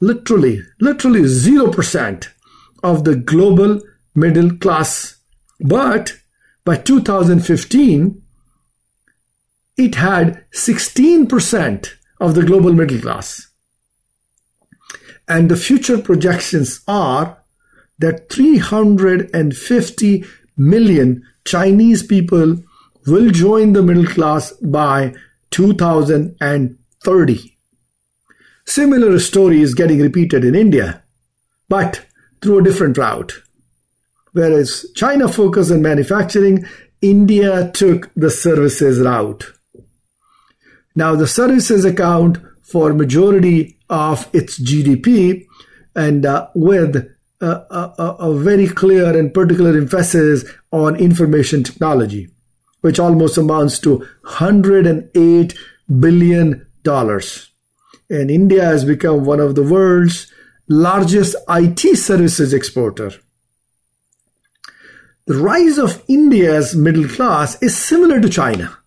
[0.00, 2.28] literally, literally 0%
[2.82, 3.80] of the global
[4.14, 5.16] middle class.
[5.60, 6.14] But
[6.64, 8.22] by 2015,
[9.76, 13.46] it had 16% of the global middle class.
[15.28, 17.38] And the future projections are
[17.98, 20.24] that 350
[20.56, 22.56] million Chinese people
[23.06, 25.14] will join the middle class by
[25.50, 27.57] 2030.
[28.68, 31.02] Similar story is getting repeated in India,
[31.70, 32.04] but
[32.42, 33.32] through a different route.
[34.32, 36.66] Whereas China focused on manufacturing,
[37.00, 39.50] India took the services route.
[40.94, 45.46] Now the services account for majority of its GDP
[45.96, 47.10] and uh, with
[47.40, 52.28] a, a, a very clear and particular emphasis on information technology,
[52.82, 55.54] which almost amounts to 108
[55.98, 57.47] billion dollars.
[58.10, 60.32] And India has become one of the world's
[60.68, 63.12] largest IT services exporter.
[65.26, 68.78] The rise of India's middle class is similar to China.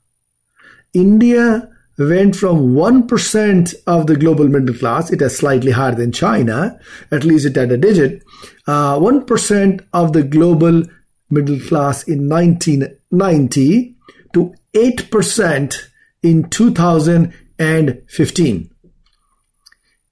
[0.93, 6.79] India went from 1% of the global middle class, it is slightly higher than China,
[7.11, 8.23] at least it had a digit,
[8.67, 10.83] uh, 1% of the global
[11.29, 13.95] middle class in 1990
[14.33, 15.77] to 8%
[16.23, 18.71] in 2015.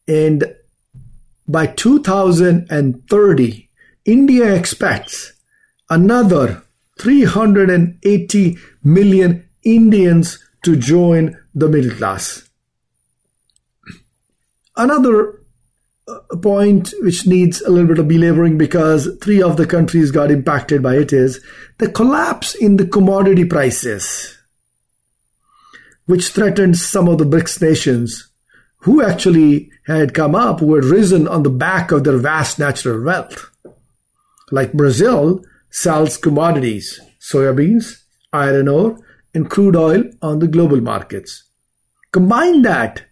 [0.10, 0.56] And
[1.48, 3.70] by 2030,
[4.06, 5.34] India expects
[5.88, 6.64] another
[7.00, 12.50] 380 million Indians to join the middle class.
[14.76, 15.44] Another
[16.08, 20.32] uh, point which needs a little bit of belaboring because three of the countries got
[20.32, 21.40] impacted by it is
[21.78, 24.36] the collapse in the commodity prices,
[26.08, 28.29] which threatened some of the BRICS nations
[28.80, 33.04] who actually had come up, who had risen on the back of their vast natural
[33.04, 33.50] wealth.
[34.52, 38.98] Like Brazil sells commodities, soybeans, iron ore,
[39.34, 41.44] and crude oil on the global markets.
[42.12, 43.04] Combine that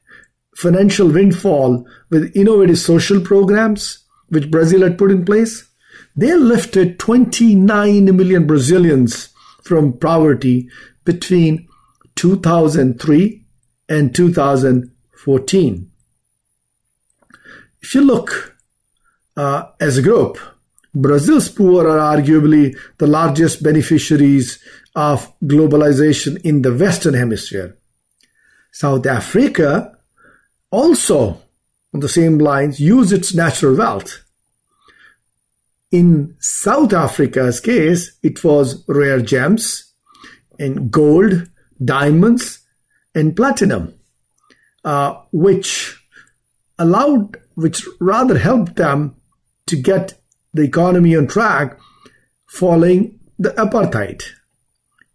[0.56, 4.00] financial windfall with innovative social programs
[4.30, 5.70] which Brazil had put in place,
[6.16, 9.30] they lifted 29 million Brazilians
[9.62, 10.68] from poverty
[11.06, 11.68] between
[12.16, 13.46] 2003
[13.88, 14.16] and
[15.28, 15.92] 2014.
[17.82, 18.56] If you look
[19.36, 20.40] uh, as a group,
[20.96, 24.60] Brazil's poor are arguably the largest beneficiaries
[24.96, 27.78] of globalization in the Western Hemisphere.
[28.72, 29.98] South Africa
[30.72, 31.42] also,
[31.94, 34.24] on the same lines, use its natural wealth.
[35.92, 39.94] In South Africa's case, it was rare gems
[40.60, 41.50] and gold,
[41.84, 42.60] diamonds,
[43.14, 43.97] and platinum,
[44.88, 46.02] uh, which
[46.80, 49.14] allowed, which rather helped them
[49.66, 50.14] to get
[50.54, 51.78] the economy on track
[52.46, 54.24] following the apartheid.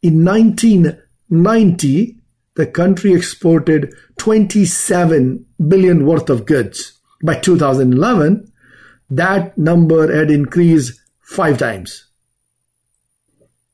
[0.03, 2.19] In 1990,
[2.55, 7.01] the country exported 27 billion worth of goods.
[7.25, 8.53] By 2011,
[9.09, 12.09] that number had increased five times.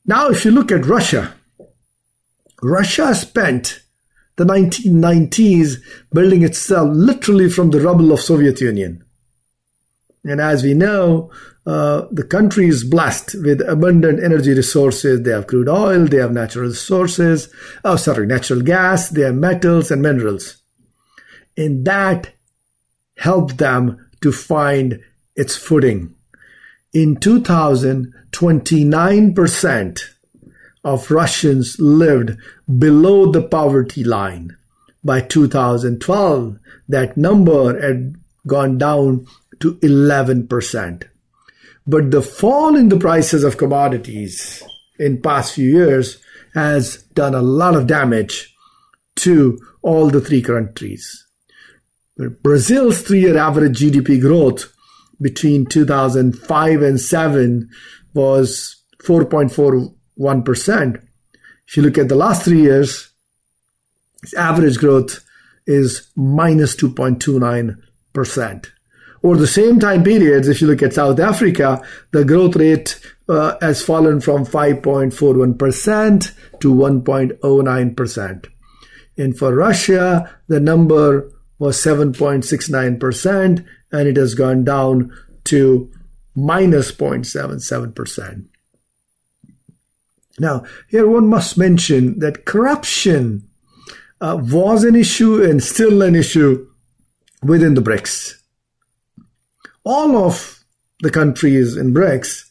[0.07, 1.35] Now, if you look at Russia,
[2.63, 3.81] Russia spent
[4.39, 5.77] the 1990s
[6.13, 9.05] building itself literally from the rubble of Soviet Union.
[10.25, 11.31] And as we know,
[11.67, 15.23] uh, the country is blessed with abundant energy resources.
[15.23, 17.53] They have crude oil, they have natural resources,
[17.85, 20.63] oh, sorry, natural gas, they have metals and minerals.
[21.57, 22.33] And that
[23.19, 25.03] helped them to find
[25.35, 26.15] its footing.
[26.93, 30.01] In 2000, 29%
[30.85, 32.37] of Russians lived
[32.79, 34.57] below the poverty line.
[35.05, 36.59] By 2012,
[36.89, 38.17] that number had
[38.47, 39.27] gone down
[39.61, 41.05] to 11%.
[41.87, 44.63] But the fall in the prices of commodities
[44.99, 46.19] in past few years
[46.55, 48.55] has done a lot of damage
[49.17, 51.27] to all the three countries.
[52.43, 54.73] Brazil's three-year average GDP growth
[55.21, 57.71] between 2005 and 7
[58.15, 58.77] was
[60.19, 61.03] 4.41%.
[61.67, 63.11] If you look at the last three years,
[64.23, 65.25] its average growth
[65.67, 68.67] is minus 2.29%.
[69.23, 72.99] Over the same time periods, if you look at South Africa, the growth rate
[73.29, 78.47] uh, has fallen from 5.41% to 1.09%.
[79.19, 85.13] And for Russia, the number was 7.69%, and it has gone down
[85.45, 85.91] to
[86.37, 88.47] minus 0.77%.
[90.39, 93.49] Now, here one must mention that corruption
[94.21, 96.67] uh, was an issue and still an issue
[97.43, 98.39] within the BRICS
[99.89, 100.63] all of
[101.01, 102.45] the countries in BRICS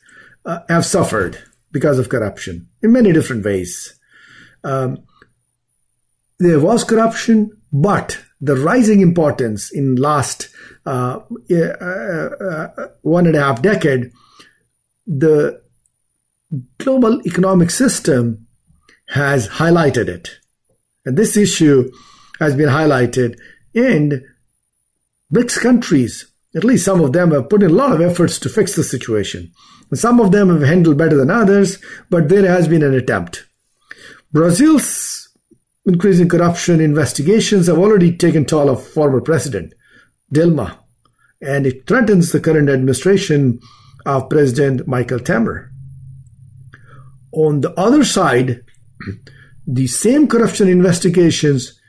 [0.45, 1.37] uh, have suffered
[1.71, 3.93] because of corruption in many different ways.
[4.63, 5.03] Um,
[6.39, 10.49] there was corruption But the rising importance in last
[10.85, 11.19] uh,
[11.51, 14.11] uh, uh, one and a half decade,
[15.05, 15.61] the
[16.77, 18.47] global economic system
[19.09, 20.29] has highlighted it.
[21.05, 21.91] And this issue
[22.39, 23.37] has been highlighted
[23.73, 24.25] in
[25.33, 26.25] BRICS countries.
[26.55, 28.83] At least some of them have put in a lot of efforts to fix the
[28.83, 29.51] situation.
[29.93, 31.77] Some of them have handled better than others,
[32.09, 33.45] but there has been an attempt.
[34.31, 35.29] Brazil's
[35.85, 39.73] increasing corruption investigations have already taken toll of former president
[40.33, 40.77] Dilma,
[41.41, 43.59] and it threatens the current administration
[44.05, 45.69] of President Michel Temer.
[47.37, 48.63] On the other side,
[49.67, 51.79] the same corruption investigations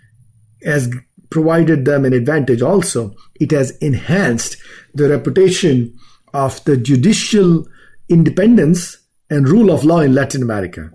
[0.63, 0.95] has
[1.31, 3.15] provided them an advantage also.
[3.41, 4.59] It has enhanced
[4.93, 5.97] the reputation
[6.35, 7.67] of the judicial
[8.11, 8.99] independence
[9.31, 10.91] and rule of law in Latin America.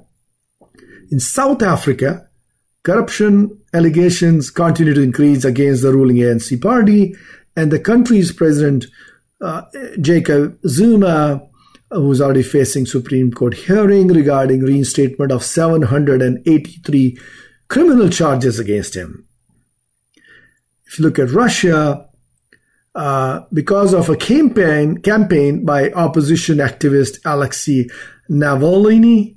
[1.09, 2.29] In South Africa,
[2.83, 7.15] corruption allegations continue to increase against the ruling ANC party,
[7.55, 8.85] and the country's president,
[9.41, 9.63] uh,
[9.99, 11.41] Jacob Zuma,
[11.93, 17.17] who's already facing Supreme Court hearing regarding reinstatement of 783
[17.67, 19.27] criminal charges against him.
[20.85, 22.09] If you look at Russia,
[22.95, 27.89] uh, because of a campaign campaign by opposition activist Alexei
[28.29, 29.35] Navalny,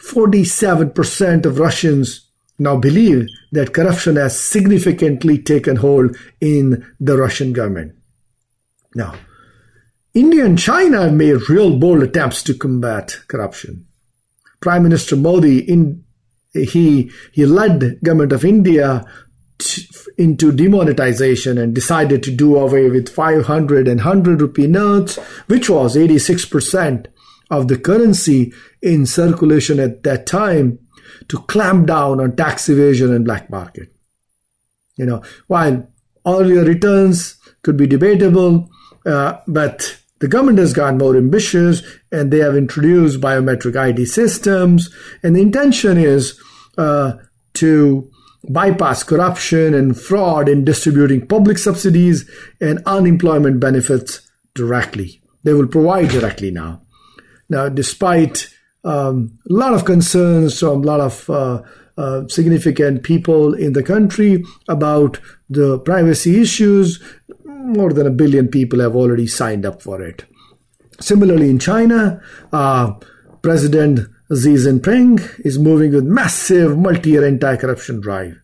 [0.00, 2.28] 47% of Russians
[2.58, 7.94] now believe that corruption has significantly taken hold in the Russian government.
[8.94, 9.14] Now,
[10.16, 13.86] India and China have made real bold attempts to combat corruption.
[14.60, 16.04] Prime Minister Modi, in,
[16.54, 19.04] he, he led government of India
[20.16, 25.16] into demonetization and decided to do away with 500 and 100 rupee notes,
[25.48, 27.08] which was 86%
[27.50, 30.78] of the currency in circulation at that time
[31.28, 33.94] to clamp down on tax evasion and black market.
[34.96, 35.86] You know, while
[36.26, 38.70] earlier returns could be debatable,
[39.04, 44.90] uh, but the government has gotten more ambitious and they have introduced biometric ID systems.
[45.22, 46.40] And the intention is
[46.78, 47.14] uh,
[47.54, 48.10] to
[48.48, 52.28] bypass corruption and fraud in distributing public subsidies
[52.60, 54.20] and unemployment benefits
[54.54, 55.20] directly.
[55.42, 56.82] They will provide directly now.
[57.48, 58.48] Now, despite
[58.84, 61.62] um, a lot of concerns from a lot of uh,
[61.98, 67.02] uh, significant people in the country about the privacy issues,
[67.46, 70.24] more than a billion people have already signed up for it.
[71.00, 72.22] Similarly, in China,
[72.52, 72.94] uh,
[73.42, 78.40] President Xi Jinping is moving with massive multi-year anti-corruption drive.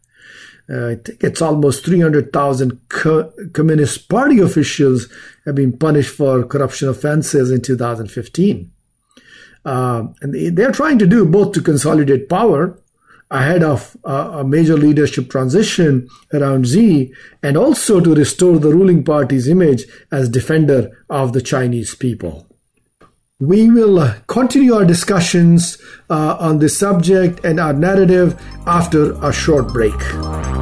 [0.71, 5.09] Uh, I think it's almost 300,000 co- Communist Party officials
[5.45, 8.71] have been punished for corruption offenses in 2015.
[9.65, 12.79] Uh, and they, are trying to do both to consolidate power
[13.33, 17.13] ahead of a major leadership transition around Xi
[17.43, 22.47] and also to restore the ruling party's image as defender of the Chinese people.
[23.41, 25.79] We will continue our discussions
[26.09, 30.62] uh, on this subject and our narrative after a short break.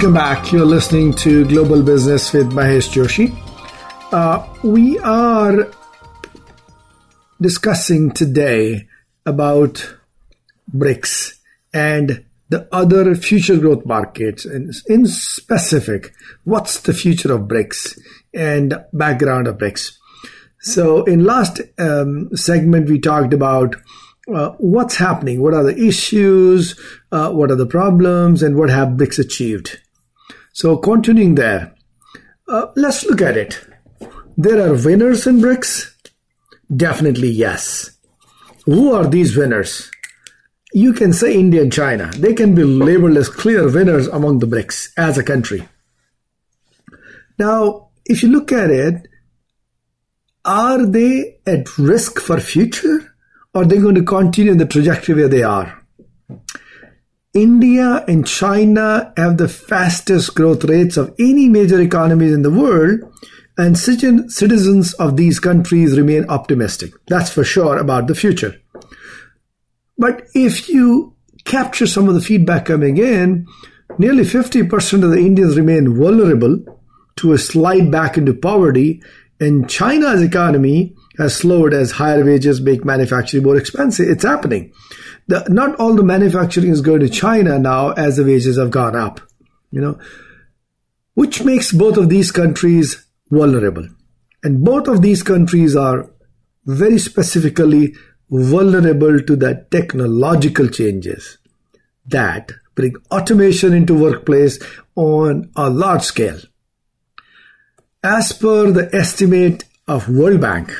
[0.00, 0.50] Welcome back.
[0.50, 3.36] You're listening to Global Business with Mahesh Joshi.
[4.10, 5.70] Uh, we are
[7.38, 8.88] discussing today
[9.26, 9.94] about
[10.74, 11.34] BRICS
[11.74, 18.00] and the other future growth markets, and in specific, what's the future of BRICS
[18.32, 19.98] and background of BRICS.
[20.60, 23.76] So, in last um, segment, we talked about
[24.34, 26.80] uh, what's happening, what are the issues,
[27.12, 29.78] uh, what are the problems, and what have BRICS achieved.
[30.60, 31.74] So, continuing there,
[32.46, 33.58] uh, let's look at it.
[34.36, 35.90] There are winners in BRICS?
[36.76, 37.92] Definitely yes.
[38.66, 39.90] Who are these winners?
[40.74, 42.10] You can say India and China.
[42.14, 45.66] They can be labeled as clear winners among the BRICS as a country.
[47.38, 49.08] Now, if you look at it,
[50.44, 53.14] are they at risk for future?
[53.54, 55.82] Or are they going to continue in the trajectory where they are?
[57.32, 63.00] India and China have the fastest growth rates of any major economies in the world,
[63.56, 66.92] and citizens of these countries remain optimistic.
[67.06, 68.56] That's for sure about the future.
[69.96, 71.14] But if you
[71.44, 73.46] capture some of the feedback coming in,
[73.98, 76.64] nearly 50% of the Indians remain vulnerable
[77.16, 79.02] to a slide back into poverty,
[79.38, 84.08] and China's economy has slowed as higher wages make manufacturing more expensive.
[84.08, 84.72] It's happening.
[85.30, 88.96] The, not all the manufacturing is going to China now as the wages have gone
[88.96, 89.20] up,
[89.70, 89.96] you know,
[91.14, 93.86] which makes both of these countries vulnerable.
[94.42, 96.10] And both of these countries are
[96.66, 97.94] very specifically
[98.28, 101.38] vulnerable to the technological changes
[102.06, 104.58] that bring automation into workplace
[104.96, 106.40] on a large scale.
[108.02, 110.72] As per the estimate of World Bank,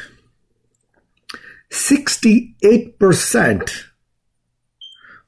[1.71, 3.90] 68%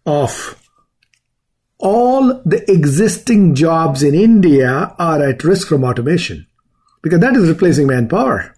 [0.06, 0.58] of
[1.78, 6.46] all the existing jobs in India are at risk from automation
[7.02, 8.54] because that is replacing manpower.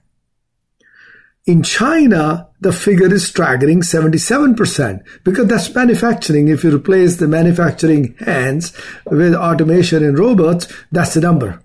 [1.47, 6.49] In China, the figure is staggering 77% because that's manufacturing.
[6.49, 8.73] If you replace the manufacturing hands
[9.07, 11.61] with automation and robots, that's the number.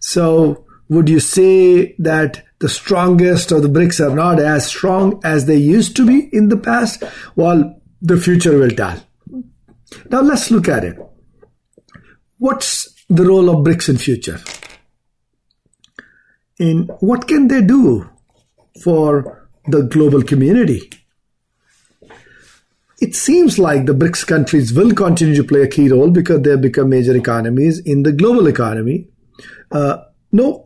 [0.00, 5.46] So would you say that the strongest of the BRICS are not as strong as
[5.46, 7.04] they used to be in the past?
[7.36, 9.00] Well, the future will tell.
[10.10, 10.98] Now let's look at it.
[12.38, 14.40] What's the role of BRICS in future?
[16.58, 18.08] In what can they do
[18.82, 20.90] for the global community?
[23.00, 26.50] It seems like the BRICS countries will continue to play a key role because they
[26.50, 29.08] have become major economies in the global economy.
[29.70, 29.98] Uh,
[30.32, 30.65] no,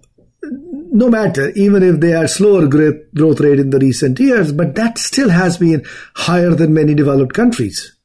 [0.90, 4.98] no matter, even if they are slower growth rate in the recent years, but that
[4.98, 5.84] still has been
[6.14, 7.96] higher than many developed countries.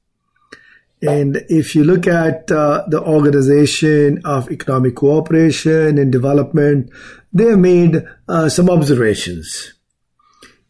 [1.01, 6.89] And if you look at uh, the Organization of Economic Cooperation and Development,
[7.33, 9.73] they have made uh, some observations.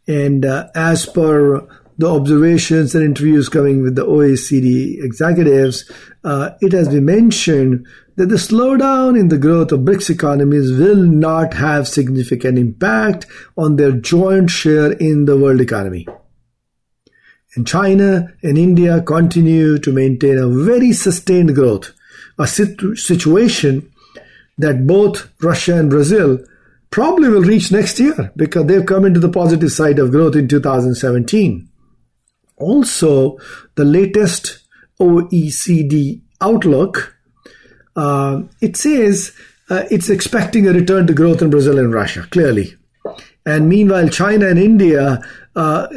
[0.07, 5.89] And uh, as per the observations and interviews coming with the OECD executives,
[6.25, 11.03] uh, it has been mentioned that the slowdown in the growth of BRICS economies will
[11.03, 16.07] not have significant impact on their joint share in the world economy.
[17.55, 21.93] And China and India continue to maintain a very sustained growth,
[22.39, 23.91] a situ- situation
[24.57, 26.39] that both Russia and Brazil
[26.89, 30.47] probably will reach next year because they've come into the positive side of growth in
[30.47, 31.69] 2017.
[32.57, 33.37] Also,
[33.75, 34.64] the latest
[34.99, 37.15] OECD outlook
[37.95, 39.31] uh, it says
[39.69, 42.75] uh, it's expecting a return to growth in Brazil and Russia, clearly.
[43.45, 45.21] And meanwhile, China and India
[45.55, 45.87] uh,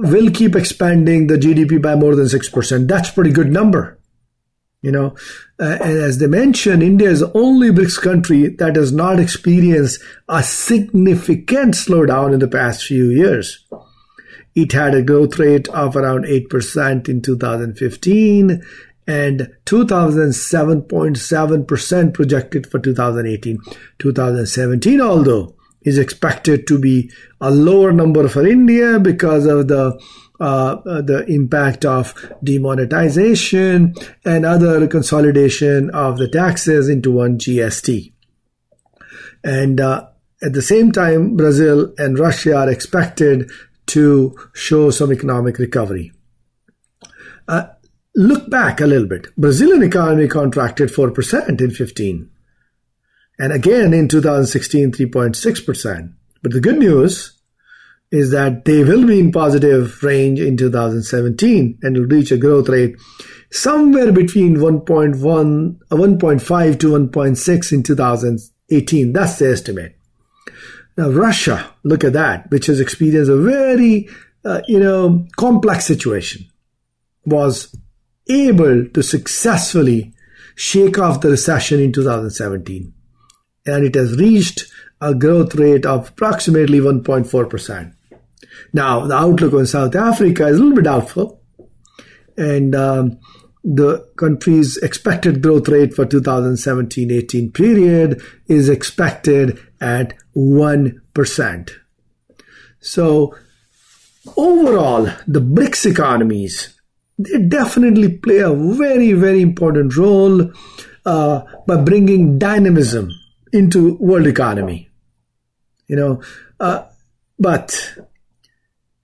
[0.00, 2.88] will keep expanding the GDP by more than 6%.
[2.88, 3.98] That's a pretty good number.
[4.80, 5.16] You know,
[5.58, 10.00] uh, and as they mentioned, India is the only BRICS country that has not experienced
[10.28, 13.66] a significant slowdown in the past few years.
[14.58, 18.60] It had a growth rate of around 8% in 2015
[19.06, 23.60] and 2007.7% projected for 2018.
[24.00, 27.08] 2017, although, is expected to be
[27.40, 29.96] a lower number for India because of the
[30.40, 33.94] uh, the impact of demonetization
[34.24, 38.12] and other consolidation of the taxes into one GST.
[39.44, 40.08] And uh,
[40.42, 43.50] at the same time, Brazil and Russia are expected
[43.88, 46.12] to show some economic recovery.
[47.46, 47.66] Uh,
[48.14, 49.34] look back a little bit.
[49.36, 52.30] Brazilian economy contracted 4% in 15.
[53.38, 56.12] And again in 2016, 3.6%.
[56.42, 57.38] But the good news
[58.10, 62.68] is that they will be in positive range in 2017 and will reach a growth
[62.68, 62.96] rate
[63.50, 69.12] somewhere between 1.1, uh, 1.5 to 1.6 in 2018.
[69.12, 69.94] That's the estimate.
[70.98, 74.08] Now, Russia, look at that, which has experienced a very,
[74.44, 76.44] uh, you know, complex situation,
[77.24, 77.72] was
[78.28, 80.12] able to successfully
[80.56, 82.92] shake off the recession in 2017.
[83.64, 84.64] And it has reached
[85.00, 87.94] a growth rate of approximately 1.4%.
[88.72, 91.40] Now, the outlook on South Africa is a little bit doubtful.
[92.36, 93.20] And um,
[93.62, 101.70] the country's expected growth rate for 2017-18 period is expected at 1%.
[102.80, 103.34] So
[104.36, 106.74] overall, the BRICS economies,
[107.18, 110.52] they definitely play a very, very important role
[111.04, 113.10] uh, by bringing dynamism
[113.52, 114.88] into world economy.
[115.86, 116.22] You know,
[116.60, 116.84] uh,
[117.38, 117.98] but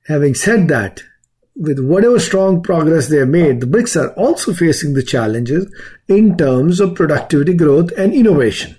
[0.07, 1.03] having said that,
[1.57, 5.73] with whatever strong progress they have made, the BRICS are also facing the challenges
[6.09, 8.77] in terms of productivity growth and innovation.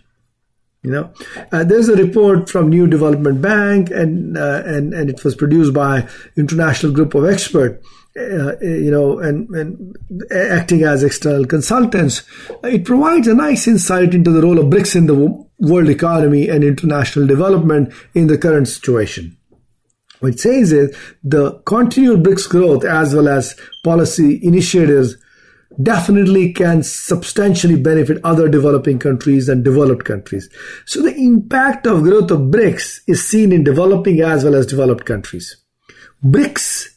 [0.86, 1.14] You know,
[1.52, 5.74] uh, there's a report from New Development Bank, and uh, and and it was produced
[5.74, 6.08] by
[6.38, 7.84] international group of experts.
[8.16, 9.98] Uh, you know, and, and
[10.32, 12.22] acting as external consultants,
[12.64, 15.16] it provides a nice insight into the role of BRICS in the
[15.60, 19.36] world economy and international development in the current situation.
[20.20, 25.18] What it says is the continued BRICS growth as well as policy initiatives
[25.82, 30.50] definitely can substantially benefit other developing countries and developed countries.
[30.86, 35.06] So the impact of growth of BRICS is seen in developing as well as developed
[35.06, 35.58] countries.
[36.24, 36.88] BRICS,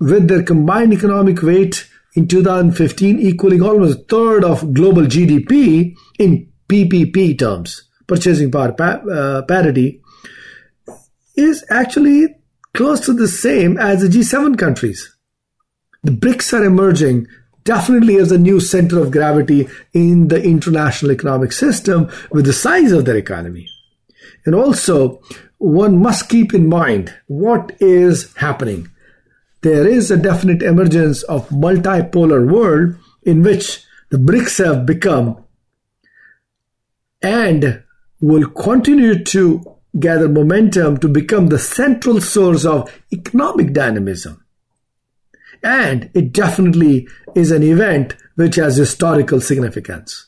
[0.00, 6.52] with their combined economic weight in 2015 equaling almost a third of global GDP in
[6.68, 10.00] PPP terms, purchasing power pa- uh, parity,
[11.36, 12.28] is actually
[12.72, 15.13] close to the same as the G7 countries.
[16.04, 17.28] The BRICS are emerging
[17.64, 22.92] definitely as a new center of gravity in the international economic system with the size
[22.92, 23.66] of their economy.
[24.44, 25.22] And also,
[25.56, 28.90] one must keep in mind what is happening.
[29.62, 35.42] There is a definite emergence of multipolar world in which the BRICS have become
[37.22, 37.82] and
[38.20, 44.43] will continue to gather momentum to become the central source of economic dynamism.
[45.62, 50.26] And it definitely is an event which has historical significance.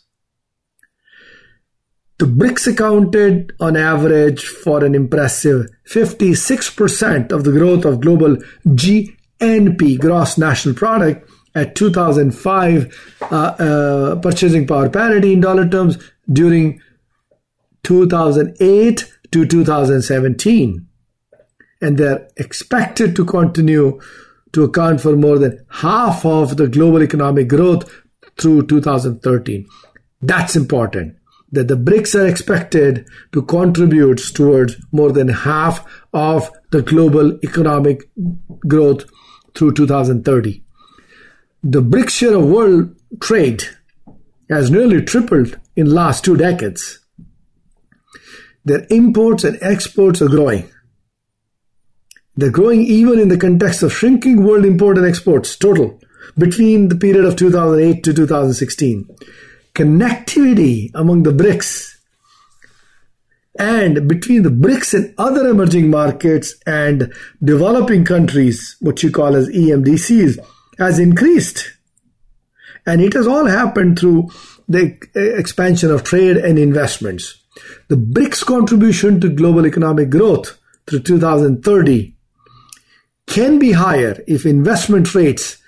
[2.18, 9.98] The BRICS accounted on average for an impressive 56% of the growth of global GNP,
[9.98, 15.98] gross national product, at 2005 uh, uh, purchasing power parity in dollar terms
[16.30, 16.80] during
[17.82, 20.86] 2008 to 2017.
[21.80, 24.00] And they're expected to continue
[24.56, 27.84] to account for more than half of the global economic growth
[28.38, 29.66] through 2013.
[30.22, 31.14] That's important
[31.52, 35.84] that the BRICS are expected to contribute towards more than half
[36.14, 38.08] of the global economic
[38.66, 39.04] growth
[39.54, 40.64] through 2030.
[41.62, 43.62] The BRICS share of world trade
[44.48, 47.00] has nearly tripled in last two decades.
[48.64, 50.70] Their imports and exports are growing.
[52.36, 55.98] They're growing even in the context of shrinking world import and exports total
[56.36, 59.08] between the period of 2008 to 2016.
[59.74, 61.96] Connectivity among the BRICS
[63.58, 67.12] and between the BRICS and other emerging markets and
[67.42, 70.38] developing countries, what you call as EMDCs,
[70.78, 71.72] has increased.
[72.84, 74.28] And it has all happened through
[74.68, 77.42] the expansion of trade and investments.
[77.88, 82.15] The BRICS contribution to global economic growth through 2030
[83.26, 85.58] can be higher if investment rates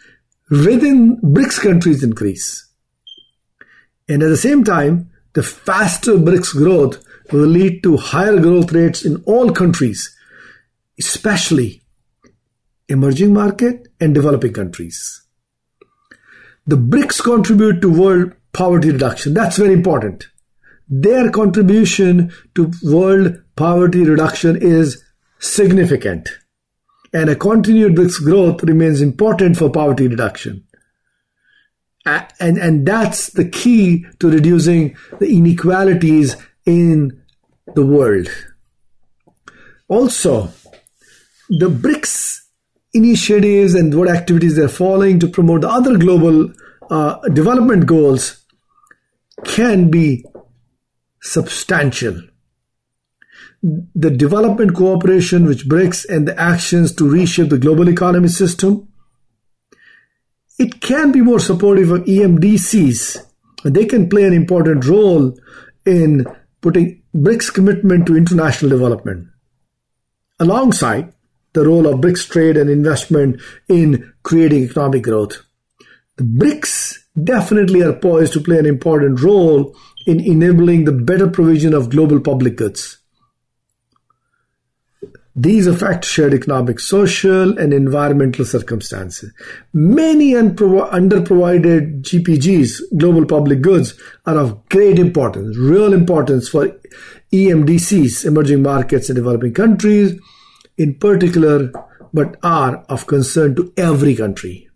[0.51, 2.67] within BRICS countries increase.
[4.09, 9.05] And at the same time, the faster BRICS growth will lead to higher growth rates
[9.05, 10.17] in all countries,
[10.99, 11.83] especially
[12.89, 15.23] emerging market and developing countries.
[16.67, 19.35] The BRICS contribute to world poverty reduction.
[19.35, 20.29] That's very important
[20.89, 25.03] their contribution to world poverty reduction is
[25.39, 26.29] significant.
[27.13, 30.65] And a continued BRICS growth remains important for poverty reduction.
[32.05, 37.23] And, and that's the key to reducing the inequalities in
[37.75, 38.29] the world.
[39.89, 40.49] Also,
[41.49, 42.41] the BRICS
[42.95, 46.53] initiatives and what activities they're following to promote the other global
[46.91, 48.45] uh, development goals
[49.45, 50.25] can be
[51.21, 52.21] substantial.
[53.63, 58.89] The development cooperation which BRICS and the actions to reshape the global economy system,
[60.59, 63.25] it can be more supportive of EMDCs.
[63.65, 65.37] They can play an important role
[65.85, 66.27] in
[66.61, 69.29] putting BRICS commitment to international development
[70.39, 71.13] alongside
[71.53, 75.43] the role of BRICS trade and investment in creating economic growth.
[76.17, 79.75] The BRICS definitely are poised to play an important role
[80.07, 82.99] in enabling the better provision of global public goods.
[85.41, 89.33] These affect shared economic, social, and environmental circumstances.
[89.73, 93.95] Many unpro- underprovided GPGs, global public goods,
[94.27, 96.77] are of great importance, real importance for
[97.33, 100.19] EMDCs, emerging markets in developing countries,
[100.77, 101.71] in particular,
[102.13, 104.69] but are of concern to every country.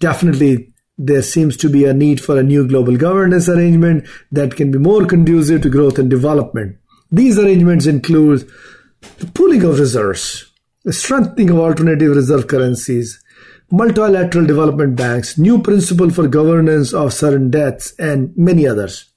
[0.00, 4.72] Definitely, there seems to be a need for a new global governance arrangement that can
[4.72, 6.76] be more conducive to growth and development.
[7.12, 8.50] These arrangements include
[9.18, 10.52] the pooling of reserves,
[10.84, 13.22] the strengthening of alternative reserve currencies,
[13.70, 19.10] multilateral development banks, new principle for governance of certain debts, and many others.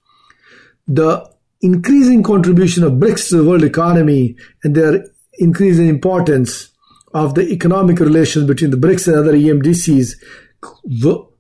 [0.88, 1.30] The
[1.62, 5.06] increasing contribution of BRICS to the world economy and their
[5.40, 6.70] increasing importance
[7.14, 10.14] of the economic relations between the BRICS and other EMDCs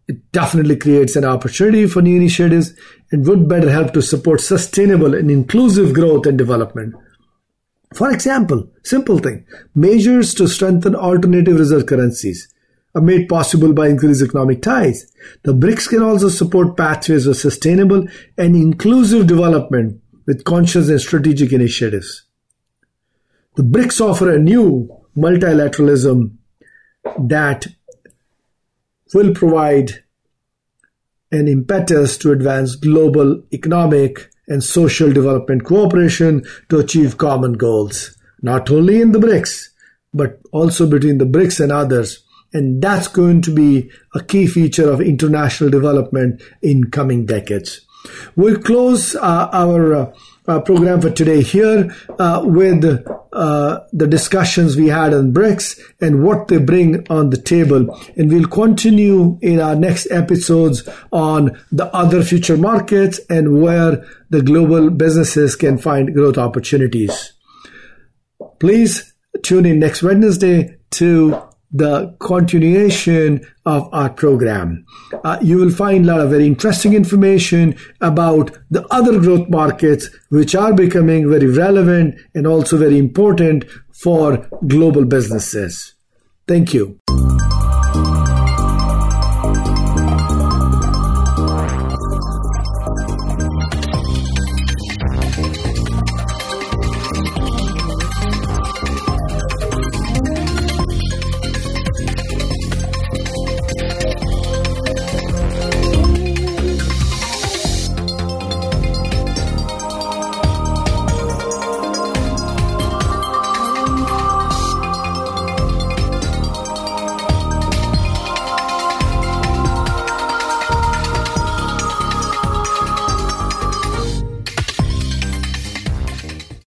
[0.07, 2.73] it definitely creates an opportunity for new initiatives
[3.11, 6.95] and would better help to support sustainable and inclusive growth and development.
[7.93, 12.53] For example, simple thing, measures to strengthen alternative reserve currencies
[12.93, 15.11] are made possible by increased economic ties.
[15.43, 18.07] The BRICS can also support pathways of sustainable
[18.37, 22.23] and inclusive development with conscious and strategic initiatives.
[23.55, 26.35] The BRICS offer a new multilateralism
[27.19, 27.67] that
[29.13, 30.03] will provide
[31.31, 38.69] an impetus to advance global economic and social development cooperation to achieve common goals, not
[38.71, 39.69] only in the BRICS,
[40.13, 42.23] but also between the BRICS and others.
[42.53, 47.81] And that's going to be a key feature of international development in coming decades.
[48.35, 50.13] We'll close uh, our uh,
[50.47, 52.83] uh, program for today here uh, with
[53.33, 57.93] uh, the discussions we had on BRICS and what they bring on the table.
[58.15, 64.41] And we'll continue in our next episodes on the other future markets and where the
[64.41, 67.33] global businesses can find growth opportunities.
[68.59, 74.85] Please tune in next Wednesday to the continuation of our program.
[75.23, 80.09] Uh, you will find a lot of very interesting information about the other growth markets,
[80.29, 85.93] which are becoming very relevant and also very important for global businesses.
[86.47, 86.99] Thank you.